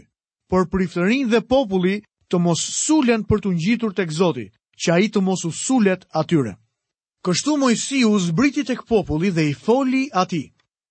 por 0.49 0.65
priftërin 0.71 1.29
dhe 1.29 1.41
populli 1.45 1.99
të 2.29 2.35
mos 2.41 2.61
sulen 2.85 3.23
për 3.23 3.39
të 3.43 3.49
ngjitur 3.57 3.93
tek 3.93 4.09
Zoti, 4.19 4.47
që 4.81 4.89
ai 4.95 5.07
të 5.09 5.19
mos 5.21 5.45
u 5.45 5.51
sulet 5.51 6.05
atyre. 6.13 6.53
Kështu 7.25 7.57
Mojsiu 7.57 8.17
zbriti 8.27 8.63
tek 8.63 8.81
populli 8.89 9.29
dhe 9.31 9.45
i 9.49 9.53
foli 9.65 10.07
atij. 10.13 10.47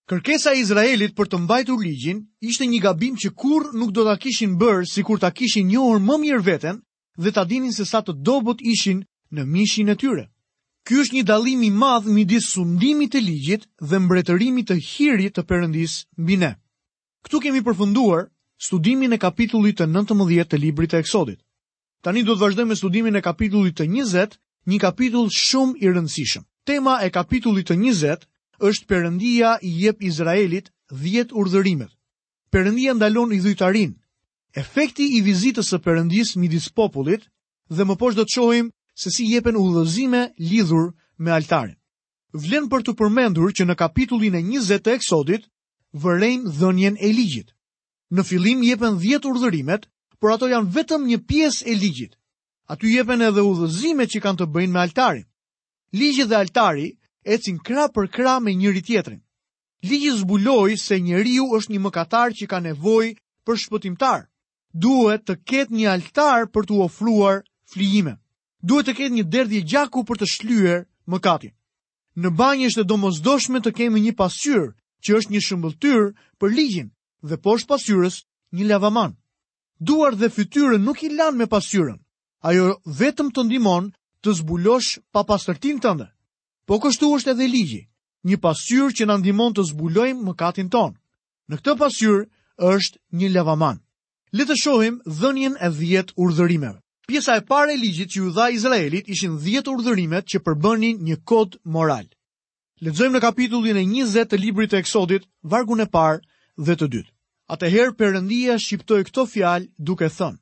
Kërkesa 0.09 0.53
e 0.55 0.61
Izraelit 0.63 1.17
për 1.19 1.27
të 1.29 1.37
mbajtur 1.45 1.81
ligjin 1.83 2.21
ishte 2.47 2.67
një 2.71 2.81
gabim 2.83 3.17
që 3.19 3.31
kur 3.35 3.73
nuk 3.75 3.91
do 3.91 4.05
ta 4.07 4.15
kishin 4.23 4.55
bërë 4.61 4.87
sikur 4.91 5.19
ta 5.19 5.31
kishin 5.35 5.67
njohur 5.67 5.99
më 5.99 6.15
mirë 6.23 6.45
veten 6.47 6.77
dhe 7.23 7.31
ta 7.35 7.43
dinin 7.45 7.73
se 7.75 7.85
sa 7.85 8.05
të 8.07 8.15
dobët 8.23 8.63
ishin 8.63 9.03
në 9.35 9.43
mishin 9.55 9.89
e 9.91 9.97
tyre. 9.99 10.29
Ky 10.87 10.95
është 11.03 11.17
një 11.17 11.23
dallim 11.29 11.63
i 11.67 11.71
madh 11.75 12.05
midis 12.15 12.45
sundimit 12.55 13.11
të 13.17 13.21
ligjit 13.29 13.65
dhe 13.91 13.99
mbretërimit 14.03 14.69
të 14.71 14.77
hirit 14.89 15.33
të 15.35 15.43
Perëndis 15.49 15.97
mbi 16.23 16.37
ne. 16.43 16.51
Ktu 17.27 17.41
kemi 17.47 17.63
përfunduar 17.67 18.29
studimin 18.67 19.17
e 19.17 19.19
kapitullit 19.25 19.81
të 19.81 19.89
19 19.97 20.45
të 20.53 20.61
librit 20.65 20.93
të 20.95 21.01
Eksodit. 21.03 21.41
Tani 22.07 22.23
do 22.29 22.37
të 22.37 22.43
vazhdojmë 22.45 22.77
studimin 22.79 23.19
e 23.19 23.23
kapitullit 23.29 23.75
të 23.81 23.89
20, 23.97 24.37
një 24.71 24.79
kapitull 24.87 25.27
shumë 25.41 25.75
i 25.83 25.91
rëndësishëm. 25.91 26.47
Tema 26.71 26.95
e 27.03 27.11
kapitullit 27.19 27.67
të 27.73 27.81
20 27.83 28.23
është 28.71 28.87
Perëndia 28.93 29.57
i 29.67 29.73
jep 29.83 30.07
Izraelit 30.07 30.71
10 30.95 31.35
urdhërimet. 31.43 31.91
Perëndia 32.55 32.95
ndalon 32.95 33.35
i 33.35 33.41
dhujtarin. 33.43 33.99
Efekti 34.63 35.11
i 35.19 35.21
vizitës 35.27 35.73
së 35.75 35.83
Perëndis 35.87 36.37
midis 36.39 36.71
popullit 36.79 37.27
dhe 37.75 37.83
më 37.91 37.99
poshtë 38.01 38.23
do 38.23 38.23
të 38.31 38.39
shohim 38.39 38.71
se 38.99 39.11
si 39.11 39.25
jepen 39.29 39.57
udhëzime 39.57 40.33
lidhur 40.39 40.95
me 41.21 41.31
altarin. 41.37 41.77
Vlen 42.33 42.67
për 42.73 42.83
të 42.85 42.95
përmendur 42.97 43.53
që 43.53 43.67
në 43.69 43.75
kapitullin 43.81 44.35
e 44.39 44.43
20 44.43 44.81
të 44.85 44.95
Eksodit 44.97 45.45
vërejmë 45.93 46.53
dhënien 46.59 46.97
e 47.01 47.11
ligjit. 47.13 47.51
Në 48.17 48.23
fillim 48.29 48.63
jepen 48.65 48.97
10 49.01 49.29
urdhërimet, 49.29 49.87
por 50.21 50.33
ato 50.33 50.49
janë 50.49 50.73
vetëm 50.77 51.05
një 51.11 51.19
pjesë 51.29 51.69
e 51.71 51.75
ligjit. 51.77 52.17
Aty 52.73 52.89
jepen 52.97 53.23
edhe 53.23 53.45
udhëzime 53.45 54.09
që 54.09 54.23
kanë 54.25 54.39
të 54.41 54.49
bëjnë 54.55 54.73
me 54.73 54.81
altarin. 54.83 55.27
Ligji 55.93 56.25
dhe 56.31 56.37
altari 56.41 56.89
ecin 57.25 57.59
krah 57.67 57.89
për 57.95 58.07
krah 58.15 58.41
me 58.43 58.55
njëri 58.55 58.83
tjetrin. 58.85 59.21
Ligji 59.83 60.11
zbuloi 60.19 60.77
se 60.79 60.97
njeriu 61.01 61.45
është 61.57 61.73
një 61.73 61.81
mëkatar 61.85 62.33
që 62.37 62.49
ka 62.51 62.59
nevojë 62.65 63.17
për 63.47 63.59
shpëtimtar. 63.65 64.23
Duhet 64.75 65.25
të 65.27 65.37
ketë 65.49 65.75
një 65.79 65.89
altar 65.95 66.49
për 66.53 66.65
të 66.69 66.81
ofruar 66.85 67.45
flijime 67.71 68.17
duhet 68.67 68.89
të 68.89 68.95
ketë 68.99 69.17
një 69.17 69.25
derdhje 69.35 69.61
gjaku 69.71 70.03
për 70.09 70.19
të 70.21 70.27
shlyer 70.33 70.81
mëkatin. 71.13 71.53
Në 72.19 72.31
banjë 72.41 72.71
është 72.71 72.83
e 72.83 72.89
domosdoshme 72.91 73.61
të 73.63 73.73
kemi 73.79 74.01
një 74.07 74.15
pasqyrë, 74.19 74.71
që 75.05 75.11
është 75.19 75.33
një 75.35 75.41
shëmbulltyr 75.47 76.07
për 76.41 76.53
ligjin 76.57 76.89
dhe 77.29 77.37
poshtë 77.47 77.71
pasqyrës 77.73 78.17
një 78.57 78.67
lavaman. 78.73 79.13
Duar 79.89 80.13
dhe 80.19 80.33
fytyrën 80.37 80.83
nuk 80.87 81.03
i 81.07 81.11
lan 81.19 81.37
me 81.37 81.47
pasqyrën. 81.53 81.99
Ajo 82.49 82.67
vetëm 82.99 83.29
të 83.33 83.43
ndihmon 83.47 83.85
të 84.23 84.31
zbulosh 84.41 84.91
pa 85.13 85.21
pastërtinë 85.29 85.83
tënde. 85.85 86.07
Po 86.67 86.81
kështu 86.83 87.13
është 87.17 87.31
edhe 87.35 87.47
ligji, 87.53 87.83
një 88.29 88.37
pasqyrë 88.43 88.91
që 88.97 89.05
na 89.07 89.17
ndihmon 89.21 89.55
të 89.55 89.67
zbulojmë 89.71 90.25
mëkatin 90.27 90.73
ton. 90.73 90.97
Në 91.49 91.55
këtë 91.61 91.77
pasqyrë 91.83 92.23
është 92.73 92.99
një 93.21 93.29
lavaman. 93.37 93.79
Le 94.35 94.45
të 94.49 94.57
shohim 94.63 94.97
dhënien 95.19 95.55
e 95.61 95.69
10 95.71 96.17
urdhërimeve. 96.17 96.81
Pjesa 97.07 97.37
e 97.39 97.43
parë 97.53 97.75
e 97.77 97.79
ligjit 97.79 98.11
që 98.13 98.19
ju 98.19 98.31
dha 98.37 98.47
Izraelit 98.55 99.11
ishin 99.15 99.37
10 99.43 99.69
urdhërimet 99.73 100.27
që 100.33 100.41
përbënin 100.47 101.03
një 101.09 101.17
kod 101.33 101.53
moral. 101.77 102.07
Lexojmë 102.87 103.15
në 103.17 103.21
kapitullin 103.25 103.77
e 103.79 103.85
20 103.93 104.31
të 104.33 104.39
librit 104.45 104.73
të 104.73 104.81
Eksodit, 104.83 105.29
vargu 105.53 105.79
e 105.79 105.87
parë 105.99 106.25
dhe 106.67 106.75
të 106.81 106.89
dytë. 106.95 107.13
Atëherë 107.55 107.95
Perëndia 108.01 108.57
shqiptoi 108.65 109.05
këto 109.07 109.23
fjalë 109.35 109.69
duke 109.91 110.09
thënë: 110.17 110.41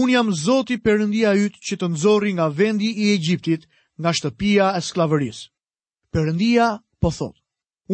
Un 0.00 0.10
jam 0.14 0.32
Zoti 0.40 0.80
Perëndia 0.86 1.36
yt 1.44 1.54
që 1.66 1.76
të 1.78 1.88
nxorri 1.92 2.32
nga 2.36 2.46
vendi 2.58 2.90
i 2.90 3.06
Egjiptit, 3.14 3.68
nga 4.00 4.10
shtëpia 4.18 4.66
e 4.78 4.80
skllavërisë. 4.88 5.44
Perëndia 6.12 6.66
po 7.00 7.12
thot. 7.18 7.36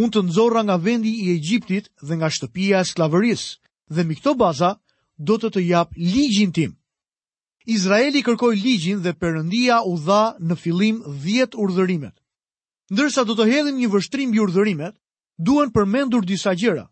Un 0.00 0.08
të 0.10 0.22
nxorra 0.30 0.62
nga 0.66 0.78
vendi 0.86 1.12
i 1.28 1.36
Egjiptit 1.36 1.92
dhe 2.06 2.14
nga 2.16 2.28
shtëpia 2.36 2.80
e 2.82 2.88
skllavërisë 2.90 3.50
dhe 3.94 4.02
me 4.08 4.14
këto 4.18 4.32
baza 4.42 4.70
do 5.28 5.36
të 5.38 5.52
të 5.52 5.60
jap 5.68 5.90
ligjin 6.12 6.52
tim. 6.56 6.72
Izraeli 7.72 8.20
kërkoj 8.22 8.54
ligjin 8.60 8.98
dhe 9.02 9.12
përëndia 9.20 9.78
u 9.88 9.94
dha 10.04 10.22
në 10.48 10.56
filim 10.62 10.98
10 11.26 11.54
urdhërimet. 11.64 12.12
Ndërsa 12.92 13.24
do 13.30 13.36
të 13.38 13.46
hedhim 13.50 13.78
një 13.80 13.88
vështrim 13.94 14.32
bjë 14.34 14.42
urdhërimet, 14.44 14.94
duen 15.48 15.72
përmendur 15.78 16.26
disa 16.28 16.52
gjëra. 16.60 16.84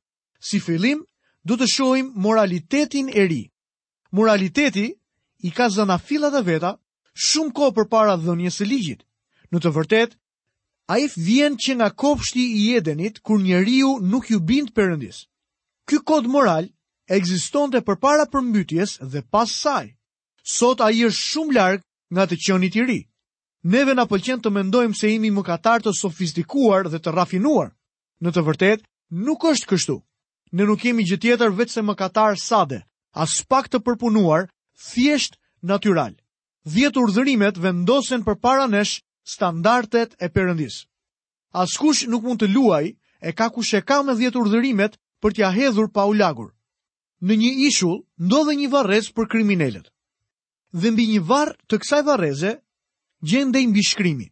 Si 0.49 0.61
filim, 0.65 1.03
do 1.45 1.59
të 1.61 1.67
shojmë 1.75 2.17
moralitetin 2.25 3.11
e 3.13 3.27
ri. 3.29 3.43
Moraliteti 4.17 4.87
i 5.45 5.51
ka 5.53 5.69
zëna 5.77 5.99
filat 6.07 6.35
e 6.41 6.43
veta 6.47 6.71
shumë 7.27 7.53
ko 7.59 7.69
për 7.77 7.89
para 7.93 8.17
dhënjës 8.25 8.59
e 8.65 8.69
ligjit. 8.73 9.05
Në 9.53 9.61
të 9.61 9.75
vërtet, 9.77 10.17
a 10.93 10.97
i 10.99 11.07
vjen 11.13 11.61
që 11.61 11.77
nga 11.79 11.91
kopshti 12.01 12.47
i 12.65 12.69
edenit 12.81 13.21
kur 13.21 13.41
njeriu 13.45 13.93
nuk 14.09 14.31
ju 14.33 14.41
bind 14.41 14.73
përëndis. 14.77 15.21
Ky 15.87 16.01
kod 16.09 16.27
moral 16.33 16.65
e 16.73 17.17
egziston 17.21 17.69
të 17.71 17.83
përpara 17.89 18.25
përmbytjes 18.33 18.97
dhe 19.13 19.21
pas 19.33 19.53
saj. 19.65 19.93
Sot 20.43 20.81
a 20.83 20.91
i 20.91 21.05
është 21.07 21.21
shumë 21.23 21.55
largë 21.55 21.85
nga 22.19 22.25
të 22.27 22.37
qënit 22.45 22.77
i 22.79 22.83
ri. 22.85 22.99
Neve 23.63 23.95
na 23.95 24.09
pëlqen 24.11 24.41
të 24.43 24.51
mendojmë 24.51 24.99
se 24.99 25.11
imi 25.15 25.31
më 25.31 25.45
katar 25.47 25.83
të 25.85 25.93
sofistikuar 25.95 26.89
dhe 26.91 26.99
të 26.99 27.13
rafinuar. 27.15 27.69
Në 28.21 28.31
të 28.35 28.43
vërtet, 28.49 28.83
nuk 29.29 29.45
është 29.47 29.69
kështu. 29.71 29.97
Ne 30.59 30.67
nuk 30.67 30.83
kemi 30.83 31.07
gjë 31.07 31.21
tjetër 31.23 31.55
vetë 31.55 31.73
se 31.77 31.83
më 31.87 31.95
katar 32.01 32.35
sade, 32.43 32.81
as 33.15 33.37
pak 33.47 33.71
të 33.71 33.79
përpunuar, 33.87 34.49
thjesht 34.75 35.39
natyral. 35.63 36.19
Dhjetë 36.67 36.99
urdhërimet 36.99 37.63
vendosen 37.63 38.27
për 38.27 38.37
paranesh 38.43 38.99
nesh 38.99 39.03
standartet 39.35 40.15
e 40.21 40.27
përëndis. 40.35 40.83
Askush 41.55 42.03
nuk 42.11 42.25
mund 42.27 42.43
të 42.43 42.51
luaj 42.51 42.87
e 43.23 43.31
ka 43.33 43.47
kush 43.55 43.75
e 43.75 43.81
ka 43.87 44.03
me 44.03 44.15
dhjetë 44.19 44.39
urdhërimet 44.43 44.99
për 45.23 45.33
t'ja 45.39 45.53
hedhur 45.55 45.87
pa 45.95 46.03
u 46.05 46.13
lagur. 46.19 46.51
Në 47.23 47.35
një 47.39 47.53
ishull, 47.69 48.03
ndodhe 48.27 48.55
një 48.59 48.69
varez 48.75 49.09
për 49.15 49.31
kriminelet 49.31 49.92
dhe 50.73 50.91
mbi 50.91 51.05
një 51.15 51.21
varë 51.29 51.55
të 51.69 51.75
kësaj 51.83 52.03
vareze, 52.07 52.53
gjende 53.31 53.61
i 53.61 53.67
mbi 53.69 53.83
shkrimi. 53.85 54.29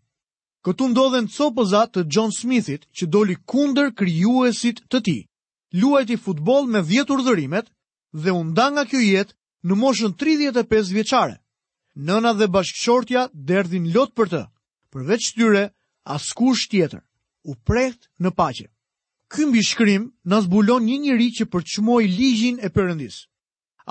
Këtu 0.65 0.89
ndodhen 0.91 1.29
të 1.29 1.87
të 1.95 2.07
John 2.15 2.33
Smithit 2.33 2.83
që 2.97 3.05
doli 3.07 3.37
kunder 3.47 3.93
kryuesit 3.93 4.81
të 4.91 4.99
ti. 5.05 5.19
Luajt 5.73 6.11
i 6.11 6.17
futbol 6.17 6.67
me 6.67 6.83
vjetë 6.83 7.13
urdhërimet 7.13 7.67
dhe 8.13 8.31
unda 8.33 8.71
nga 8.71 8.85
kjo 8.85 8.99
jetë 8.99 9.35
në 9.65 9.75
moshën 9.77 10.13
35 10.17 10.93
vjeqare. 10.95 11.37
Nëna 11.97 12.33
dhe 12.39 12.49
bashkëshortja 12.49 13.29
derdhin 13.33 13.93
lot 13.95 14.11
për 14.17 14.27
të, 14.29 14.43
përveç 14.93 15.25
tyre 15.35 15.65
askush 16.05 16.69
tjetër, 16.69 17.03
u 17.45 17.55
prekt 17.67 18.09
në 18.21 18.31
pache. 18.33 18.67
Këmbi 19.29 19.63
shkrim 19.63 20.11
në 20.29 20.43
zbulon 20.43 20.83
një 20.87 20.97
njëri 21.01 21.29
që 21.37 21.45
përqmoj 21.53 22.05
ligjin 22.19 22.59
e 22.61 22.69
përëndisë 22.75 23.30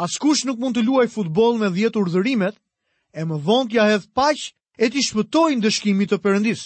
askush 0.03 0.45
nuk 0.47 0.59
mund 0.63 0.77
të 0.77 0.83
luaj 0.87 1.07
futbol 1.11 1.57
me 1.59 1.69
dhjetë 1.75 1.99
urdhërimet, 1.99 2.55
e 3.13 3.21
më 3.27 3.37
vond 3.43 3.71
ja 3.75 3.87
hedh 3.91 4.07
paq 4.15 4.47
e 4.79 4.85
t'i 4.89 5.03
shpëtojnë 5.03 5.61
dëshkimit 5.65 6.11
të 6.13 6.19
përëndis. 6.23 6.61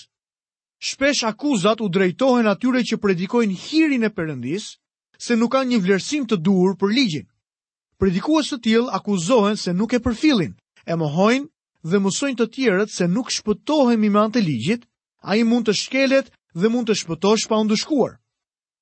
Shpesh 0.84 1.24
akuzat 1.30 1.82
u 1.82 1.88
drejtohen 1.90 2.50
atyre 2.52 2.82
që 2.86 3.00
predikojnë 3.00 3.58
hirin 3.66 4.04
e 4.06 4.12
përëndis, 4.12 4.66
se 5.24 5.38
nuk 5.40 5.54
kanë 5.56 5.70
një 5.74 5.80
vlerësim 5.86 6.26
të 6.28 6.38
duhur 6.46 6.76
për 6.78 6.94
ligjin. 6.98 7.26
Predikues 8.00 8.52
të 8.52 8.58
tjil 8.66 8.86
akuzohen 8.92 9.58
se 9.58 9.72
nuk 9.74 9.94
e 9.96 10.02
përfilin, 10.04 10.54
e 10.86 10.94
më 11.00 11.08
hojnë 11.16 11.50
dhe 11.90 12.00
mësojnë 12.04 12.38
të 12.42 12.50
tjerët 12.56 12.92
se 12.92 13.08
nuk 13.08 13.32
shpëtohen 13.32 14.00
mi 14.02 14.10
mante 14.12 14.42
ligjit, 14.44 14.84
a 15.24 15.38
i 15.40 15.44
mund 15.48 15.66
të 15.70 15.78
shkelet 15.80 16.28
dhe 16.60 16.68
mund 16.70 16.90
të 16.92 17.00
shpëtosh 17.02 17.48
pa 17.48 17.62
undëshkuar. 17.64 18.20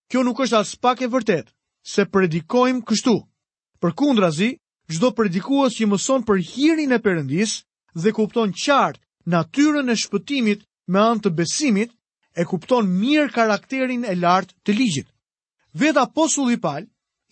Kjo 0.10 0.24
nuk 0.26 0.40
është 0.44 0.58
as 0.60 0.72
pak 0.82 1.06
e 1.06 1.08
vërtet, 1.14 1.52
se 1.94 2.04
predikojmë 2.10 2.82
kështu. 2.82 3.16
Për 3.82 3.92
kundra 3.98 4.28
zi, 4.32 4.48
gjdo 4.94 5.10
predikuas 5.18 5.74
që 5.80 5.88
mëson 5.90 6.24
për 6.30 6.42
hirin 6.46 6.92
e 6.94 7.00
përëndis 7.06 7.56
dhe 8.04 8.12
kupton 8.14 8.52
qartë 8.64 9.02
natyren 9.34 9.90
e 9.90 9.96
shpëtimit 10.02 10.62
me 10.94 11.02
anë 11.02 11.24
të 11.26 11.30
besimit, 11.40 11.92
e 12.38 12.46
kupton 12.46 12.86
mirë 13.00 13.34
karakterin 13.40 14.06
e 14.06 14.14
lartë 14.22 14.54
të 14.64 14.76
ligjit. 14.78 15.08
Veda 15.82 16.06
aposull 16.06 16.54
i 16.54 16.60
palë, 16.62 16.86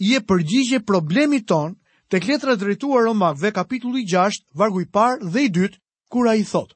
i 0.07 0.15
e 0.17 0.23
përgjigje 0.29 0.81
problemit 0.89 1.45
tonë 1.51 1.75
të 2.09 2.21
kletra 2.25 2.55
drejtuar 2.57 3.07
o 3.07 3.13
magve 3.21 3.51
kapitullu 3.53 4.01
i 4.01 4.07
6, 4.09 4.41
vargu 4.57 4.81
i 4.81 4.87
parë 4.89 5.29
dhe 5.29 5.45
i 5.45 5.49
dytë, 5.59 5.77
kura 6.09 6.33
i 6.35 6.43
thotë. 6.49 6.73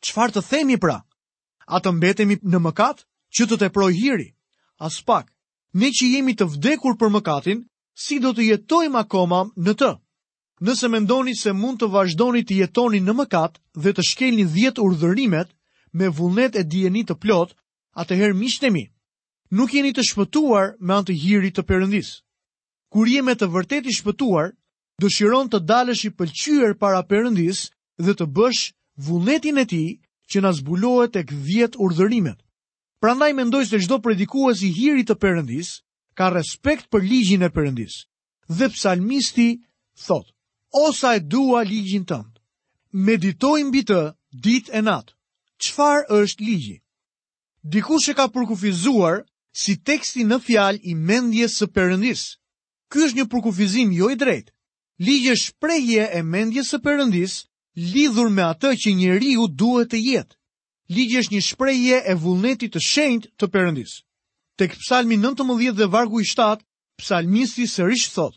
Qfar 0.00 0.32
të 0.32 0.42
themi 0.48 0.78
pra? 0.80 0.96
A 1.68 1.78
të 1.84 1.92
mbetemi 1.98 2.40
në 2.42 2.62
mëkat 2.66 3.04
që 3.36 3.46
të 3.50 3.60
të 3.60 3.72
projhiri? 3.76 4.30
As 4.80 4.96
pak, 5.04 5.28
ne 5.76 5.90
që 5.92 6.08
jemi 6.16 6.34
të 6.38 6.48
vdekur 6.56 6.96
për 6.98 7.12
mëkatin, 7.18 7.60
si 7.98 8.20
do 8.22 8.32
të 8.36 8.44
jetojmë 8.52 9.00
akoma 9.04 9.42
në 9.56 9.74
të? 9.80 9.90
Nëse 10.68 10.88
me 10.92 10.98
ndoni 11.00 11.32
se 11.40 11.52
mund 11.56 11.80
të 11.80 11.88
vazhdoni 11.94 12.42
të 12.44 12.58
jetoni 12.64 12.98
në 13.00 13.14
mëkat 13.22 13.58
dhe 13.84 13.94
të 13.96 14.04
shkelni 14.10 14.44
10 14.56 14.82
urdhërimet 14.84 15.48
me 15.96 16.08
vullnet 16.18 16.56
e 16.60 16.64
dijeni 16.64 17.04
të 17.08 17.16
plot, 17.22 17.54
atëherë 18.02 18.22
herë 18.32 18.38
mishtemi, 18.40 18.84
nuk 19.56 19.72
jeni 19.74 19.92
të 19.96 20.04
shpëtuar 20.10 20.74
me 20.78 20.94
antë 21.00 21.16
hiri 21.22 21.50
të 21.50 21.64
përëndis. 21.70 22.10
Kur 22.92 23.08
jemi 23.08 23.34
të 23.38 23.48
vërtetë 23.54 23.88
i 23.90 23.96
shpëtuar, 23.96 24.52
dëshiron 25.02 25.48
të 25.50 25.62
dalësh 25.70 26.04
i 26.06 26.12
pëlqyër 26.18 26.76
para 26.82 27.00
përëndis 27.10 27.64
dhe 28.04 28.14
të 28.18 28.26
bësh 28.36 28.62
vullnetin 29.06 29.58
e 29.58 29.64
ti 29.70 29.84
që 30.30 30.44
na 30.44 30.52
zbulohet 30.58 31.16
e 31.16 31.22
këdhjet 31.30 31.78
urdhërimet. 31.80 32.38
Pra 33.00 33.16
ndaj 33.16 33.32
me 33.34 33.48
ndoj 33.48 33.64
se 33.72 33.80
çdo 33.80 33.98
predikua 34.04 34.52
si 34.54 34.68
hiri 34.76 35.06
të 35.08 35.16
përëndis, 35.22 35.78
ka 36.20 36.28
respekt 36.28 36.84
për 36.92 37.04
ligjin 37.08 37.46
e 37.48 37.48
përëndis. 37.56 37.94
Dhe 38.58 38.66
psalmisti 38.76 39.48
thot, 40.04 40.26
osa 40.86 41.08
e 41.16 41.20
dua 41.32 41.60
ligjin 41.70 42.04
tëndë, 42.10 42.36
meditoj 43.06 43.60
mbi 43.68 43.80
të 43.88 44.00
dit 44.44 44.66
e 44.68 44.80
natë, 44.88 45.12
qfar 45.64 46.00
është 46.20 46.44
ligji? 46.48 46.76
Diku 47.72 47.96
që 48.04 48.12
ka 48.18 48.26
përkufizuar 48.34 49.16
si 49.62 49.72
teksti 49.88 50.22
në 50.28 50.38
fjal 50.46 50.74
i 50.82 50.92
mendjes 51.08 51.56
së 51.62 51.66
përëndis. 51.76 52.22
Ky 52.92 52.98
është 53.06 53.16
një 53.20 53.26
përkufizim 53.32 53.88
jo 54.00 54.10
i 54.12 54.18
drejt. 54.22 54.52
Ligje 55.06 55.32
është 55.36 55.48
shprejje 55.54 56.04
e 56.18 56.22
mendjes 56.34 56.66
së 56.74 56.78
përëndis 56.86 57.34
lidhur 57.94 58.28
me 58.36 58.44
atë 58.52 58.74
që 58.82 58.90
njeriu 59.00 59.48
duhet 59.60 59.88
të 59.94 60.00
jetë. 60.10 60.34
Ligje 60.94 61.22
është 61.24 61.34
një 61.36 61.42
shprejje 61.50 61.96
e 62.04 62.14
vullnetit 62.24 62.70
të 62.76 62.80
shenjt 62.90 63.32
të 63.38 63.46
përëndisë 63.54 63.98
tek 64.60 64.74
psalmi 64.78 65.16
19 65.18 65.76
dhe 65.78 65.86
vargu 65.92 66.20
i 66.20 66.24
7, 66.24 66.60
psalmisti 66.98 67.62
sërish 67.66 68.10
thot: 68.12 68.34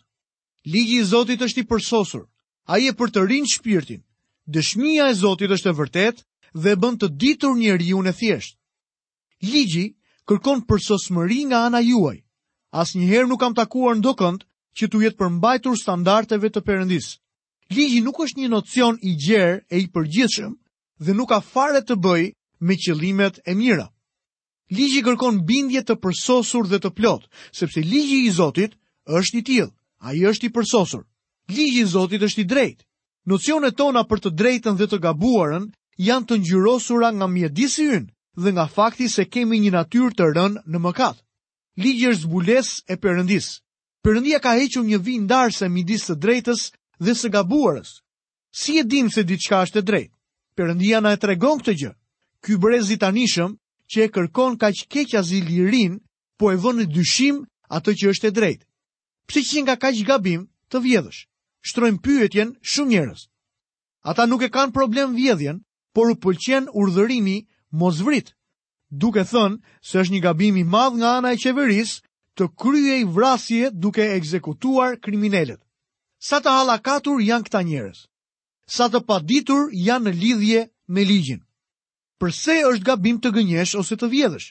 Ligji 0.66 1.02
i 1.02 1.06
Zotit 1.12 1.42
është 1.44 1.60
i 1.60 1.66
përsosur, 1.68 2.24
ai 2.72 2.88
e 2.88 2.94
për 2.96 3.12
të 3.14 3.24
rinë 3.28 3.50
shpirtin. 3.54 4.00
Dëshmia 4.56 5.10
e 5.12 5.18
Zotit 5.20 5.52
është 5.52 5.70
e 5.70 5.76
vërtetë 5.82 6.22
dhe 6.64 6.70
e 6.72 6.80
bën 6.82 6.96
të 7.02 7.10
ditur 7.20 7.58
njeriu 7.60 8.00
në 8.06 8.14
thjesht. 8.20 8.56
Ligji 9.52 9.86
kërkon 10.28 10.64
përsosmëri 10.70 11.42
nga 11.52 11.60
ana 11.68 11.82
juaj. 11.90 12.18
Asnjëherë 12.82 13.28
nuk 13.30 13.42
kam 13.44 13.52
takuar 13.60 14.00
ndonjënd 14.00 14.48
që 14.80 14.86
tu 14.90 15.04
jetë 15.04 15.20
përmbajtur 15.20 15.76
standardeve 15.82 16.48
të 16.54 16.62
Perëndis. 16.66 17.08
Ligji 17.76 18.00
nuk 18.06 18.24
është 18.24 18.40
një 18.40 18.50
nocion 18.56 18.96
i 19.10 19.18
gjerë 19.28 19.60
e 19.76 19.84
i 19.84 19.92
përgjithshëm 19.94 20.54
dhe 21.04 21.12
nuk 21.20 21.30
ka 21.36 21.42
fare 21.52 21.84
të 21.84 22.00
bëjë 22.06 22.32
me 22.66 22.76
qëllimet 22.84 23.44
e 23.44 23.54
mira 23.60 23.90
ligji 24.78 25.04
kërkon 25.06 25.42
bindje 25.46 25.84
të 25.86 25.96
përsosur 26.02 26.68
dhe 26.70 26.80
të 26.82 26.94
plot, 26.98 27.28
sepse 27.54 27.82
ligji 27.84 28.20
i 28.28 28.32
Zotit 28.34 28.74
është 29.06 29.38
i 29.40 29.44
till, 29.44 29.70
ai 30.04 30.24
është 30.30 30.50
i 30.50 30.54
përsosur. 30.56 31.04
Ligji 31.50 31.84
i 31.84 31.90
Zotit 31.94 32.22
është 32.26 32.42
i 32.44 32.50
drejtë. 32.54 32.84
Nocionet 33.30 33.76
tona 33.80 34.04
për 34.04 34.24
të 34.24 34.30
drejtën 34.40 34.78
dhe 34.80 34.88
të 34.92 35.00
gabuarën 35.06 35.70
janë 36.10 36.28
të 36.30 36.38
ngjyrosura 36.44 37.12
nga 37.16 37.28
mjedisi 37.32 37.86
ynë 38.00 38.10
dhe 38.44 38.50
nga 38.56 38.66
fakti 38.76 39.08
se 39.10 39.26
kemi 39.30 39.60
një 39.62 39.72
natyrë 39.78 40.16
të 40.18 40.30
rënë 40.36 40.64
në 40.68 40.82
mëkat. 40.84 41.18
Ligji 41.82 42.10
është 42.12 42.24
zbules 42.26 42.70
e 42.92 42.98
Perëndis. 43.02 43.48
Perëndia 44.04 44.40
ka 44.44 44.56
hequr 44.60 44.84
një 44.84 45.00
vijë 45.00 45.24
ndarëse 45.24 45.70
midis 45.72 46.08
të 46.10 46.16
drejtës 46.24 46.68
dhe 47.04 47.14
së 47.16 47.32
gabuarës. 47.32 48.00
Si 48.54 48.80
e 48.80 48.84
dim 48.84 49.08
se 49.10 49.24
diçka 49.24 49.62
është 49.66 49.80
e 49.82 49.88
drejtë? 49.90 50.16
Perëndia 50.58 51.00
na 51.02 51.14
e 51.14 51.18
tregon 51.24 51.62
këtë 51.62 51.74
gjë. 51.80 51.94
Ky 52.44 52.58
brez 52.60 52.92
i 52.92 53.00
tanishëm 53.00 53.54
që 53.92 54.04
e 54.08 54.12
kërkon 54.14 54.58
ka 54.62 54.68
që 54.78 54.86
keqa 54.94 55.22
zi 55.30 55.40
lirin, 55.50 55.94
po 56.38 56.46
e 56.54 56.58
vënë 56.64 56.82
në 56.84 56.92
dyshim 56.96 57.44
atë 57.76 57.92
që 58.02 58.06
është 58.14 58.28
e 58.30 58.36
drejt. 58.38 58.62
Pse 59.28 59.40
që 59.50 59.58
nga 59.64 59.76
ka 59.82 59.90
që 59.96 60.04
gabim 60.10 60.42
të 60.70 60.78
vjedhësh? 60.86 61.22
Shtrojmë 61.68 62.02
pyetjen 62.04 62.50
shumë 62.72 62.92
njërës. 62.92 63.22
Ata 64.10 64.26
nuk 64.28 64.42
e 64.44 64.50
kanë 64.52 64.76
problem 64.76 65.16
vjedhjen, 65.16 65.62
por 65.96 66.12
u 66.12 66.16
pëlqen 66.16 66.66
urdhërimi 66.74 67.38
mos 67.80 68.02
vrit, 68.04 68.34
duke 68.90 69.24
thënë 69.32 69.62
se 69.88 70.00
është 70.02 70.14
një 70.14 70.22
gabim 70.26 70.56
i 70.60 70.64
madh 70.64 70.96
nga 71.00 71.10
ana 71.20 71.32
e 71.34 71.38
qeverisë 71.40 72.02
të 72.36 72.44
kryej 72.60 73.04
vrasje 73.16 73.72
duke 73.72 74.04
ekzekutuar 74.18 75.00
kriminelet. 75.00 75.62
Sa 76.20 76.40
të 76.42 76.50
hallakatur 76.50 77.22
janë 77.24 77.46
këta 77.48 77.62
njerëz? 77.68 78.00
Sa 78.76 78.88
të 78.90 79.04
paditur 79.08 79.70
janë 79.72 80.08
në 80.10 80.14
lidhje 80.20 80.62
me 80.94 81.04
ligjin? 81.06 81.42
përse 82.24 82.54
është 82.68 82.84
gabim 82.88 83.18
të 83.24 83.30
gënjesh 83.36 83.72
ose 83.82 83.96
të 84.02 84.08
vjedhësh? 84.12 84.46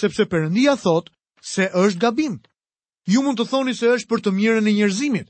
Sepse 0.00 0.26
Perëndia 0.32 0.74
thot 0.78 1.08
se 1.52 1.66
është 1.80 1.98
gabim. 2.04 2.36
Ju 3.12 3.22
mund 3.24 3.40
të 3.40 3.46
thoni 3.52 3.74
se 3.78 3.88
është 3.94 4.10
për 4.12 4.20
të 4.24 4.32
mirën 4.36 4.68
e 4.70 4.74
njerëzimit. 4.76 5.26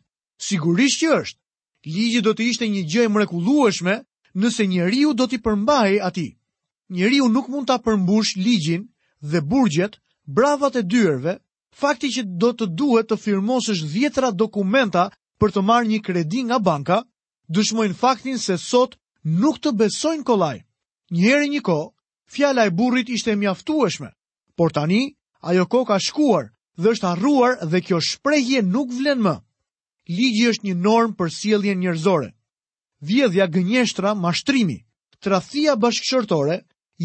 Sigurisht 0.49 1.01
që 1.03 1.09
është. 1.21 1.39
Ligji 1.95 2.21
do 2.27 2.35
të 2.37 2.49
ishte 2.51 2.69
një 2.75 2.83
gjë 2.93 3.07
e 3.09 3.13
mrekullueshme 3.15 3.95
nëse 4.43 4.67
njeriu 4.69 5.15
do 5.17 5.25
t'i 5.29 5.41
përmbajë 5.47 6.03
atij. 6.09 6.31
Njeriu 6.99 7.27
nuk 7.33 7.47
mund 7.53 7.67
ta 7.73 7.77
përmbush 7.85 8.37
ligjin 8.45 8.85
dhe 9.31 9.41
burgjet, 9.51 9.95
bravat 10.37 10.77
e 10.77 10.83
dyerve, 10.93 11.35
fakti 11.81 12.09
që 12.15 12.23
do 12.43 12.51
të 12.57 12.67
duhet 12.79 13.09
të 13.09 13.19
firmosësh 13.25 13.83
10ra 13.95 14.31
dokumenta 14.43 15.05
për 15.41 15.55
të 15.57 15.65
marrë 15.69 15.91
një 15.93 16.01
kredi 16.07 16.41
nga 16.47 16.59
banka, 16.69 16.99
dëshmojnë 17.55 17.97
faktin 18.03 18.37
se 18.47 18.57
sot 18.71 18.99
nuk 19.41 19.61
të 19.65 19.73
besojnë 19.81 20.25
kollaj. 20.29 20.57
Njëherë 21.13 21.49
një 21.53 21.61
kohë, 21.61 21.91
fjala 22.33 22.65
e 22.65 22.71
burrit 22.73 23.09
ishte 23.13 23.31
e 23.33 23.37
mjaftueshme, 23.37 24.09
por 24.57 24.73
tani 24.73 25.15
ajo 25.43 25.67
kohë 25.69 25.87
ka 25.91 25.99
shkuar 26.01 26.47
dhe 26.81 26.89
është 26.97 27.09
harruar 27.11 27.59
dhe 27.71 27.81
kjo 27.85 28.01
shprehje 28.01 28.63
nuk 28.65 28.89
vlen 28.93 29.21
më. 29.21 29.35
Ligji 30.09 30.49
është 30.53 30.65
një 30.69 30.77
normë 30.87 31.17
për 31.19 31.33
sjelljen 31.37 31.81
njerëzore. 31.85 32.31
Vjedhja, 33.05 33.47
gënjeshtra, 33.53 34.15
mashtrimi, 34.17 34.79
tradhtia 35.21 35.77
bashkëshortore 35.77 36.59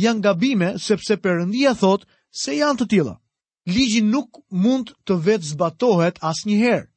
janë 0.03 0.23
gabime 0.29 0.77
sepse 0.79 1.19
Perëndia 1.19 1.75
thotë 1.79 2.07
se 2.43 2.55
janë 2.55 2.79
të 2.79 2.87
tilla. 2.93 3.17
Ligji 3.67 3.99
nuk 4.07 4.39
mund 4.63 4.95
të 5.05 5.19
vetë 5.27 5.51
zbatohet 5.51 6.23
asnjëherë. 6.31 6.87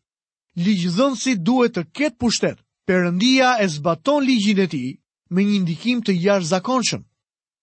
Ligjdhënësi 0.54 1.34
duhet 1.50 1.74
të 1.74 1.84
ketë 1.98 2.18
pushtet. 2.22 2.58
Perëndia 2.86 3.56
e 3.64 3.68
zbaton 3.74 4.22
ligjin 4.26 4.58
e 4.60 4.66
ti, 4.74 4.82
me 5.32 5.44
një 5.48 5.58
ndikim 5.64 6.00
të 6.04 6.14
jash 6.20 6.48
zakonshëm. 6.52 7.02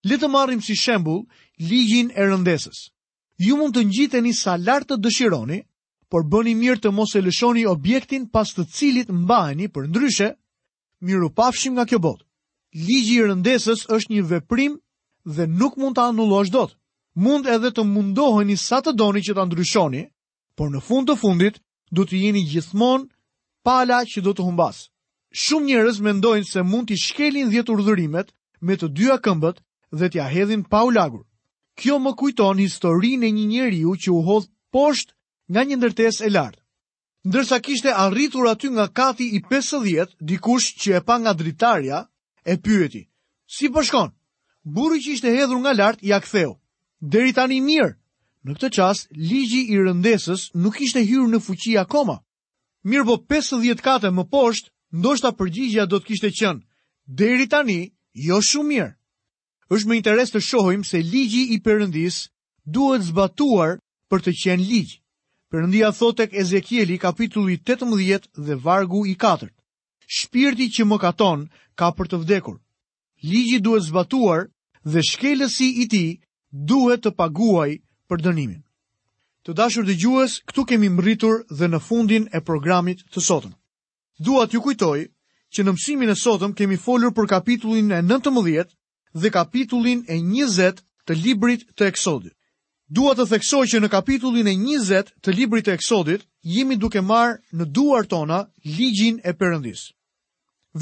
Le 0.10 0.17
të 0.17 0.27
marrim 0.32 0.62
si 0.63 0.75
shembul 0.79 1.23
ligjin 1.71 2.10
e 2.15 2.25
rëndesës. 2.25 2.79
Ju 3.45 3.58
mund 3.60 3.75
të 3.77 3.86
ngjiteni 3.88 4.34
sa 4.36 4.58
lart 4.58 4.89
të 4.89 4.97
dëshironi, 5.05 5.60
por 6.10 6.25
bëni 6.32 6.55
mirë 6.58 6.82
të 6.84 6.91
mos 6.97 7.13
e 7.15 7.21
lëshoni 7.21 7.67
objektin 7.69 8.25
pas 8.34 8.51
të 8.55 8.63
cilit 8.75 9.10
mbaheni 9.13 9.67
për 9.73 9.88
ndryshe, 9.91 10.29
miru 11.05 11.29
pafshim 11.38 11.75
nga 11.77 11.86
kjo 11.86 11.99
botë. 12.05 12.23
Ligji 12.86 13.15
i 13.19 13.25
rëndesës 13.29 13.86
është 13.95 14.12
një 14.13 14.23
veprim 14.32 14.73
dhe 15.36 15.45
nuk 15.60 15.77
mund 15.79 15.95
të 15.97 16.03
anullosh 16.10 16.51
dot. 16.53 16.71
Mund 17.25 17.47
edhe 17.55 17.71
të 17.73 17.84
mundoheni 17.93 18.58
sa 18.58 18.79
të 18.82 18.91
doni 18.99 19.21
që 19.25 19.34
ta 19.38 19.43
ndryshoni, 19.45 20.03
por 20.58 20.67
në 20.73 20.79
fund 20.88 21.10
të 21.10 21.15
fundit 21.21 21.55
do 21.95 22.05
të 22.05 22.15
jeni 22.25 22.43
gjithmonë 22.51 23.10
pala 23.65 24.01
që 24.10 24.19
do 24.25 24.32
të 24.34 24.43
humbasë. 24.47 24.86
Shumë 25.38 25.65
njerëz 25.70 26.00
mendojnë 26.06 26.48
se 26.50 26.62
mund 26.68 26.88
t'i 26.89 26.96
shkelin 27.00 27.52
10 27.54 27.70
urdhërimet 27.74 28.32
me 28.70 28.76
të 28.82 28.88
dyja 29.00 29.18
këmbët 29.28 29.60
dhe 30.00 30.10
t'ia 30.10 30.26
hedhin 30.36 30.63
pa 30.72 30.80
u 30.84 30.89
lagur. 30.96 31.22
Kjo 31.80 32.00
më 32.06 32.13
kujton 32.22 32.58
historinë 32.63 33.28
e 33.28 33.32
një 33.36 33.46
njeriu 33.52 33.94
që 34.04 34.10
u 34.15 34.22
hodh 34.30 34.48
poshtë 34.74 35.13
nga 35.54 35.62
një 35.68 35.78
ndërtesë 35.80 36.24
e 36.26 36.30
lartë. 36.34 36.62
Ndërsa 37.30 37.60
kishte 37.65 37.94
arritur 38.06 38.50
aty 38.54 38.68
nga 38.74 38.86
kati 39.00 39.28
i 39.38 39.42
50, 39.52 40.18
dikush 40.32 40.68
që 40.82 40.98
e 40.98 41.02
pa 41.08 41.15
nga 41.22 41.32
dritarja 41.42 42.00
e 42.46 42.54
pyeti: 42.65 43.04
"Si 43.56 43.70
po 43.74 43.84
shkon?" 43.86 44.10
Burri 44.76 45.00
që 45.04 45.10
ishte 45.18 45.30
hedhur 45.38 45.60
nga 45.62 45.74
lart 45.78 46.00
ia 46.10 46.18
ktheu: 46.26 46.52
"Deri 47.13 47.32
tani 47.38 47.62
mirë." 47.70 47.94
Në 48.46 48.52
këtë 48.58 48.70
qas, 48.78 49.06
ligji 49.30 49.62
i 49.74 49.78
rëndesës 49.86 50.50
nuk 50.63 50.82
ishte 50.88 51.04
hyrë 51.10 51.28
në 51.32 51.39
fuqi 51.48 51.78
akoma. 51.84 52.18
Mirë 52.89 53.06
po 53.08 53.15
50 53.34 53.82
kate 53.88 54.10
më 54.10 54.24
poshtë, 54.34 54.70
ndoshta 54.91 55.30
përgjigjja 55.38 55.86
do 55.86 55.99
të 56.02 56.06
kishte 56.08 56.30
qenë 56.39 56.62
deri 57.06 57.45
tani 57.54 57.78
jo 58.13 58.39
shumë 58.41 58.69
mirë. 58.69 58.89
Është 59.69 59.88
me 59.89 59.97
interes 59.99 60.32
të 60.34 60.41
shohim 60.41 60.84
se 60.84 60.97
ligji 60.97 61.43
i 61.54 61.60
Perëndis 61.62 62.15
duhet 62.65 63.06
zbatuar 63.06 63.78
për 64.10 64.19
të 64.25 64.32
qenë 64.43 64.65
ligj. 64.69 64.93
Perëndia 65.54 65.91
thot 65.93 66.17
tek 66.17 66.34
Ezekieli 66.34 66.97
kapitulli 66.97 67.58
18 67.62 68.30
dhe 68.45 68.56
vargu 68.65 69.06
i 69.10 69.13
4. 69.15 69.49
Shpirti 70.17 70.67
që 70.73 70.84
më 70.89 70.97
katon 71.02 71.45
ka 71.78 71.91
për 71.97 72.06
të 72.10 72.17
vdekur. 72.23 72.58
Ligji 73.21 73.60
duhet 73.62 73.86
zbatuar 73.89 74.49
dhe 74.86 75.02
shkelësi 75.06 75.67
i 75.84 75.88
ti 75.88 76.06
duhet 76.49 77.06
të 77.06 77.12
paguaj 77.13 77.78
për 78.10 78.25
dënimin. 78.25 78.62
Të 79.45 79.52
dashur 79.54 79.86
dhe 79.86 79.93
gjues, 80.02 80.41
këtu 80.49 80.65
kemi 80.69 80.89
mëritur 80.89 81.45
dhe 81.58 81.69
në 81.69 81.80
fundin 81.88 82.25
e 82.34 82.41
programit 82.41 83.06
të 83.13 83.19
sotën. 83.21 83.54
Dua 84.19 84.45
t'ju 84.49 84.60
kujtoj 84.65 84.99
që 85.55 85.63
në 85.63 85.71
mësimin 85.75 86.12
e 86.12 86.15
sotëm 86.21 86.51
kemi 86.60 86.75
folur 86.84 87.13
për 87.15 87.27
kapitullin 87.34 87.91
e 87.95 88.01
19 88.03 88.73
dhe 89.21 89.29
kapitullin 89.32 90.01
e 90.12 90.17
20 90.19 90.82
të 91.08 91.15
Librit 91.23 91.63
të 91.77 91.88
Eksodit. 91.88 92.34
Dua 92.97 93.13
të 93.15 93.25
theksoj 93.32 93.63
që 93.71 93.79
në 93.84 93.89
kapitullin 93.93 94.47
e 94.51 94.55
20 94.60 95.13
të 95.23 95.36
Librit 95.38 95.67
të 95.69 95.77
Eksodit 95.79 96.25
jemi 96.55 96.75
duke 96.84 97.01
marë 97.13 97.39
në 97.55 97.65
duar 97.77 98.05
tona 98.12 98.41
ligjin 98.65 99.21
e 99.23 99.32
përëndis. 99.39 99.86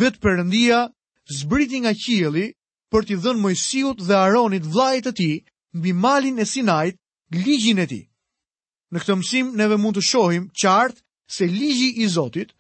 Vet 0.02 0.17
Perëndia 0.23 0.82
zbriti 1.38 1.80
nga 1.84 1.93
qielli 1.93 2.47
për 2.91 3.06
t'i 3.06 3.15
dhënë 3.21 3.39
Moisiut 3.45 4.02
dhe 4.08 4.15
Aronit, 4.23 4.63
vëllezërve 4.65 5.04
të 5.06 5.12
tij, 5.19 5.38
mbi 5.78 5.93
malin 5.93 6.39
e 6.41 6.45
Sinait 6.54 6.97
ligjin 7.38 7.80
e 7.80 7.88
tij. 7.91 8.06
Në 8.91 8.97
këtë 9.04 9.15
mësim 9.19 9.54
neve 9.60 9.78
mund 9.78 9.95
të 9.97 10.06
shohim 10.10 10.50
qartë 10.62 11.00
se 11.36 11.45
ligji 11.58 11.89
i 12.04 12.08
Zotit 12.17 12.57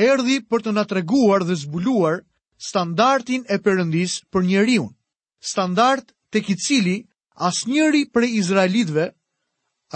erdi 0.00 0.36
për 0.50 0.62
të 0.64 0.72
na 0.78 0.82
treguar 0.90 1.42
dhe 1.44 1.56
zbuluar 1.62 2.20
standartin 2.66 3.42
e 3.48 3.56
përëndis 3.64 4.14
për 4.32 4.46
njeriun, 4.50 4.88
standart 5.50 6.12
të 6.32 6.38
i 6.52 6.56
cili 6.64 6.96
as 7.48 7.58
njeri 7.68 8.02
për 8.14 8.22
e 8.26 8.30
Izraelitve, 8.40 9.04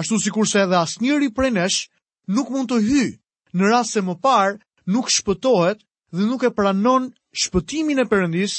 ashtu 0.00 0.18
si 0.24 0.30
kurse 0.34 0.60
edhe 0.66 0.76
as 0.80 0.98
njeri 1.04 1.30
për 1.36 1.44
e 1.48 1.50
nesh, 1.60 1.78
nuk 2.34 2.50
mund 2.52 2.68
të 2.70 2.80
hy 2.88 3.04
në 3.56 3.62
rrasë 3.70 3.92
se 3.98 4.00
më 4.08 4.14
par 4.26 4.58
nuk 4.92 5.08
shpëtohet 5.16 5.80
dhe 6.14 6.24
nuk 6.28 6.42
e 6.48 6.52
pranon 6.58 7.08
shpëtimin 7.42 8.00
e 8.04 8.08
përëndis 8.12 8.54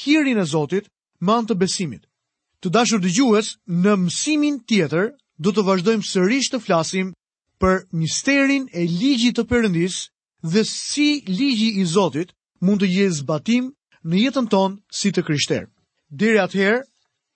hirin 0.00 0.38
e 0.38 0.44
Zotit 0.54 0.88
ma 1.24 1.36
në 1.40 1.48
të 1.50 1.56
besimit. 1.64 2.04
Të 2.60 2.70
dashur 2.76 3.00
dë 3.02 3.12
gjuhës 3.16 3.48
në 3.82 3.92
mësimin 4.04 4.56
tjetër, 4.68 5.12
do 5.42 5.52
të 5.54 5.62
vazhdojmë 5.68 6.02
sërish 6.12 6.48
të 6.52 6.58
flasim 6.64 7.12
për 7.62 7.76
misterin 8.00 8.64
e 8.78 8.82
ligjit 8.88 9.36
të 9.38 9.44
Perëndis 9.50 9.98
dhe 10.42 10.64
si 10.64 11.24
ligji 11.26 11.72
i 11.80 11.84
Zotit 11.86 12.30
mund 12.60 12.82
të 12.82 12.88
gjithë 12.92 13.14
zbatim 13.22 13.72
në 14.08 14.20
jetën 14.22 14.48
tonë 14.52 14.78
si 14.94 15.10
të 15.14 15.24
kryshter. 15.26 15.66
Dere 16.10 16.42
atëherë, 16.46 16.82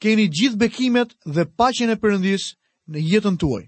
keni 0.02 0.28
gjithë 0.32 0.56
bekimet 0.62 1.14
dhe 1.26 1.46
pachen 1.58 1.90
e 1.92 1.96
përëndis 2.02 2.52
në 2.90 2.98
jetën 3.12 3.36
tuaj. 3.38 3.64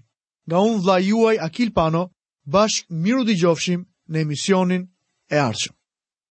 Nga 0.47 0.57
unë 0.59 0.81
vla 0.83 0.97
juaj 1.01 1.35
Akil 1.47 1.71
Pano, 1.75 2.07
bashkë 2.45 2.93
miru 2.93 3.23
di 3.27 3.35
gjofshim 3.39 3.85
në 4.09 4.21
emisionin 4.25 4.87
e 5.31 5.37
arqëm. 5.39 5.74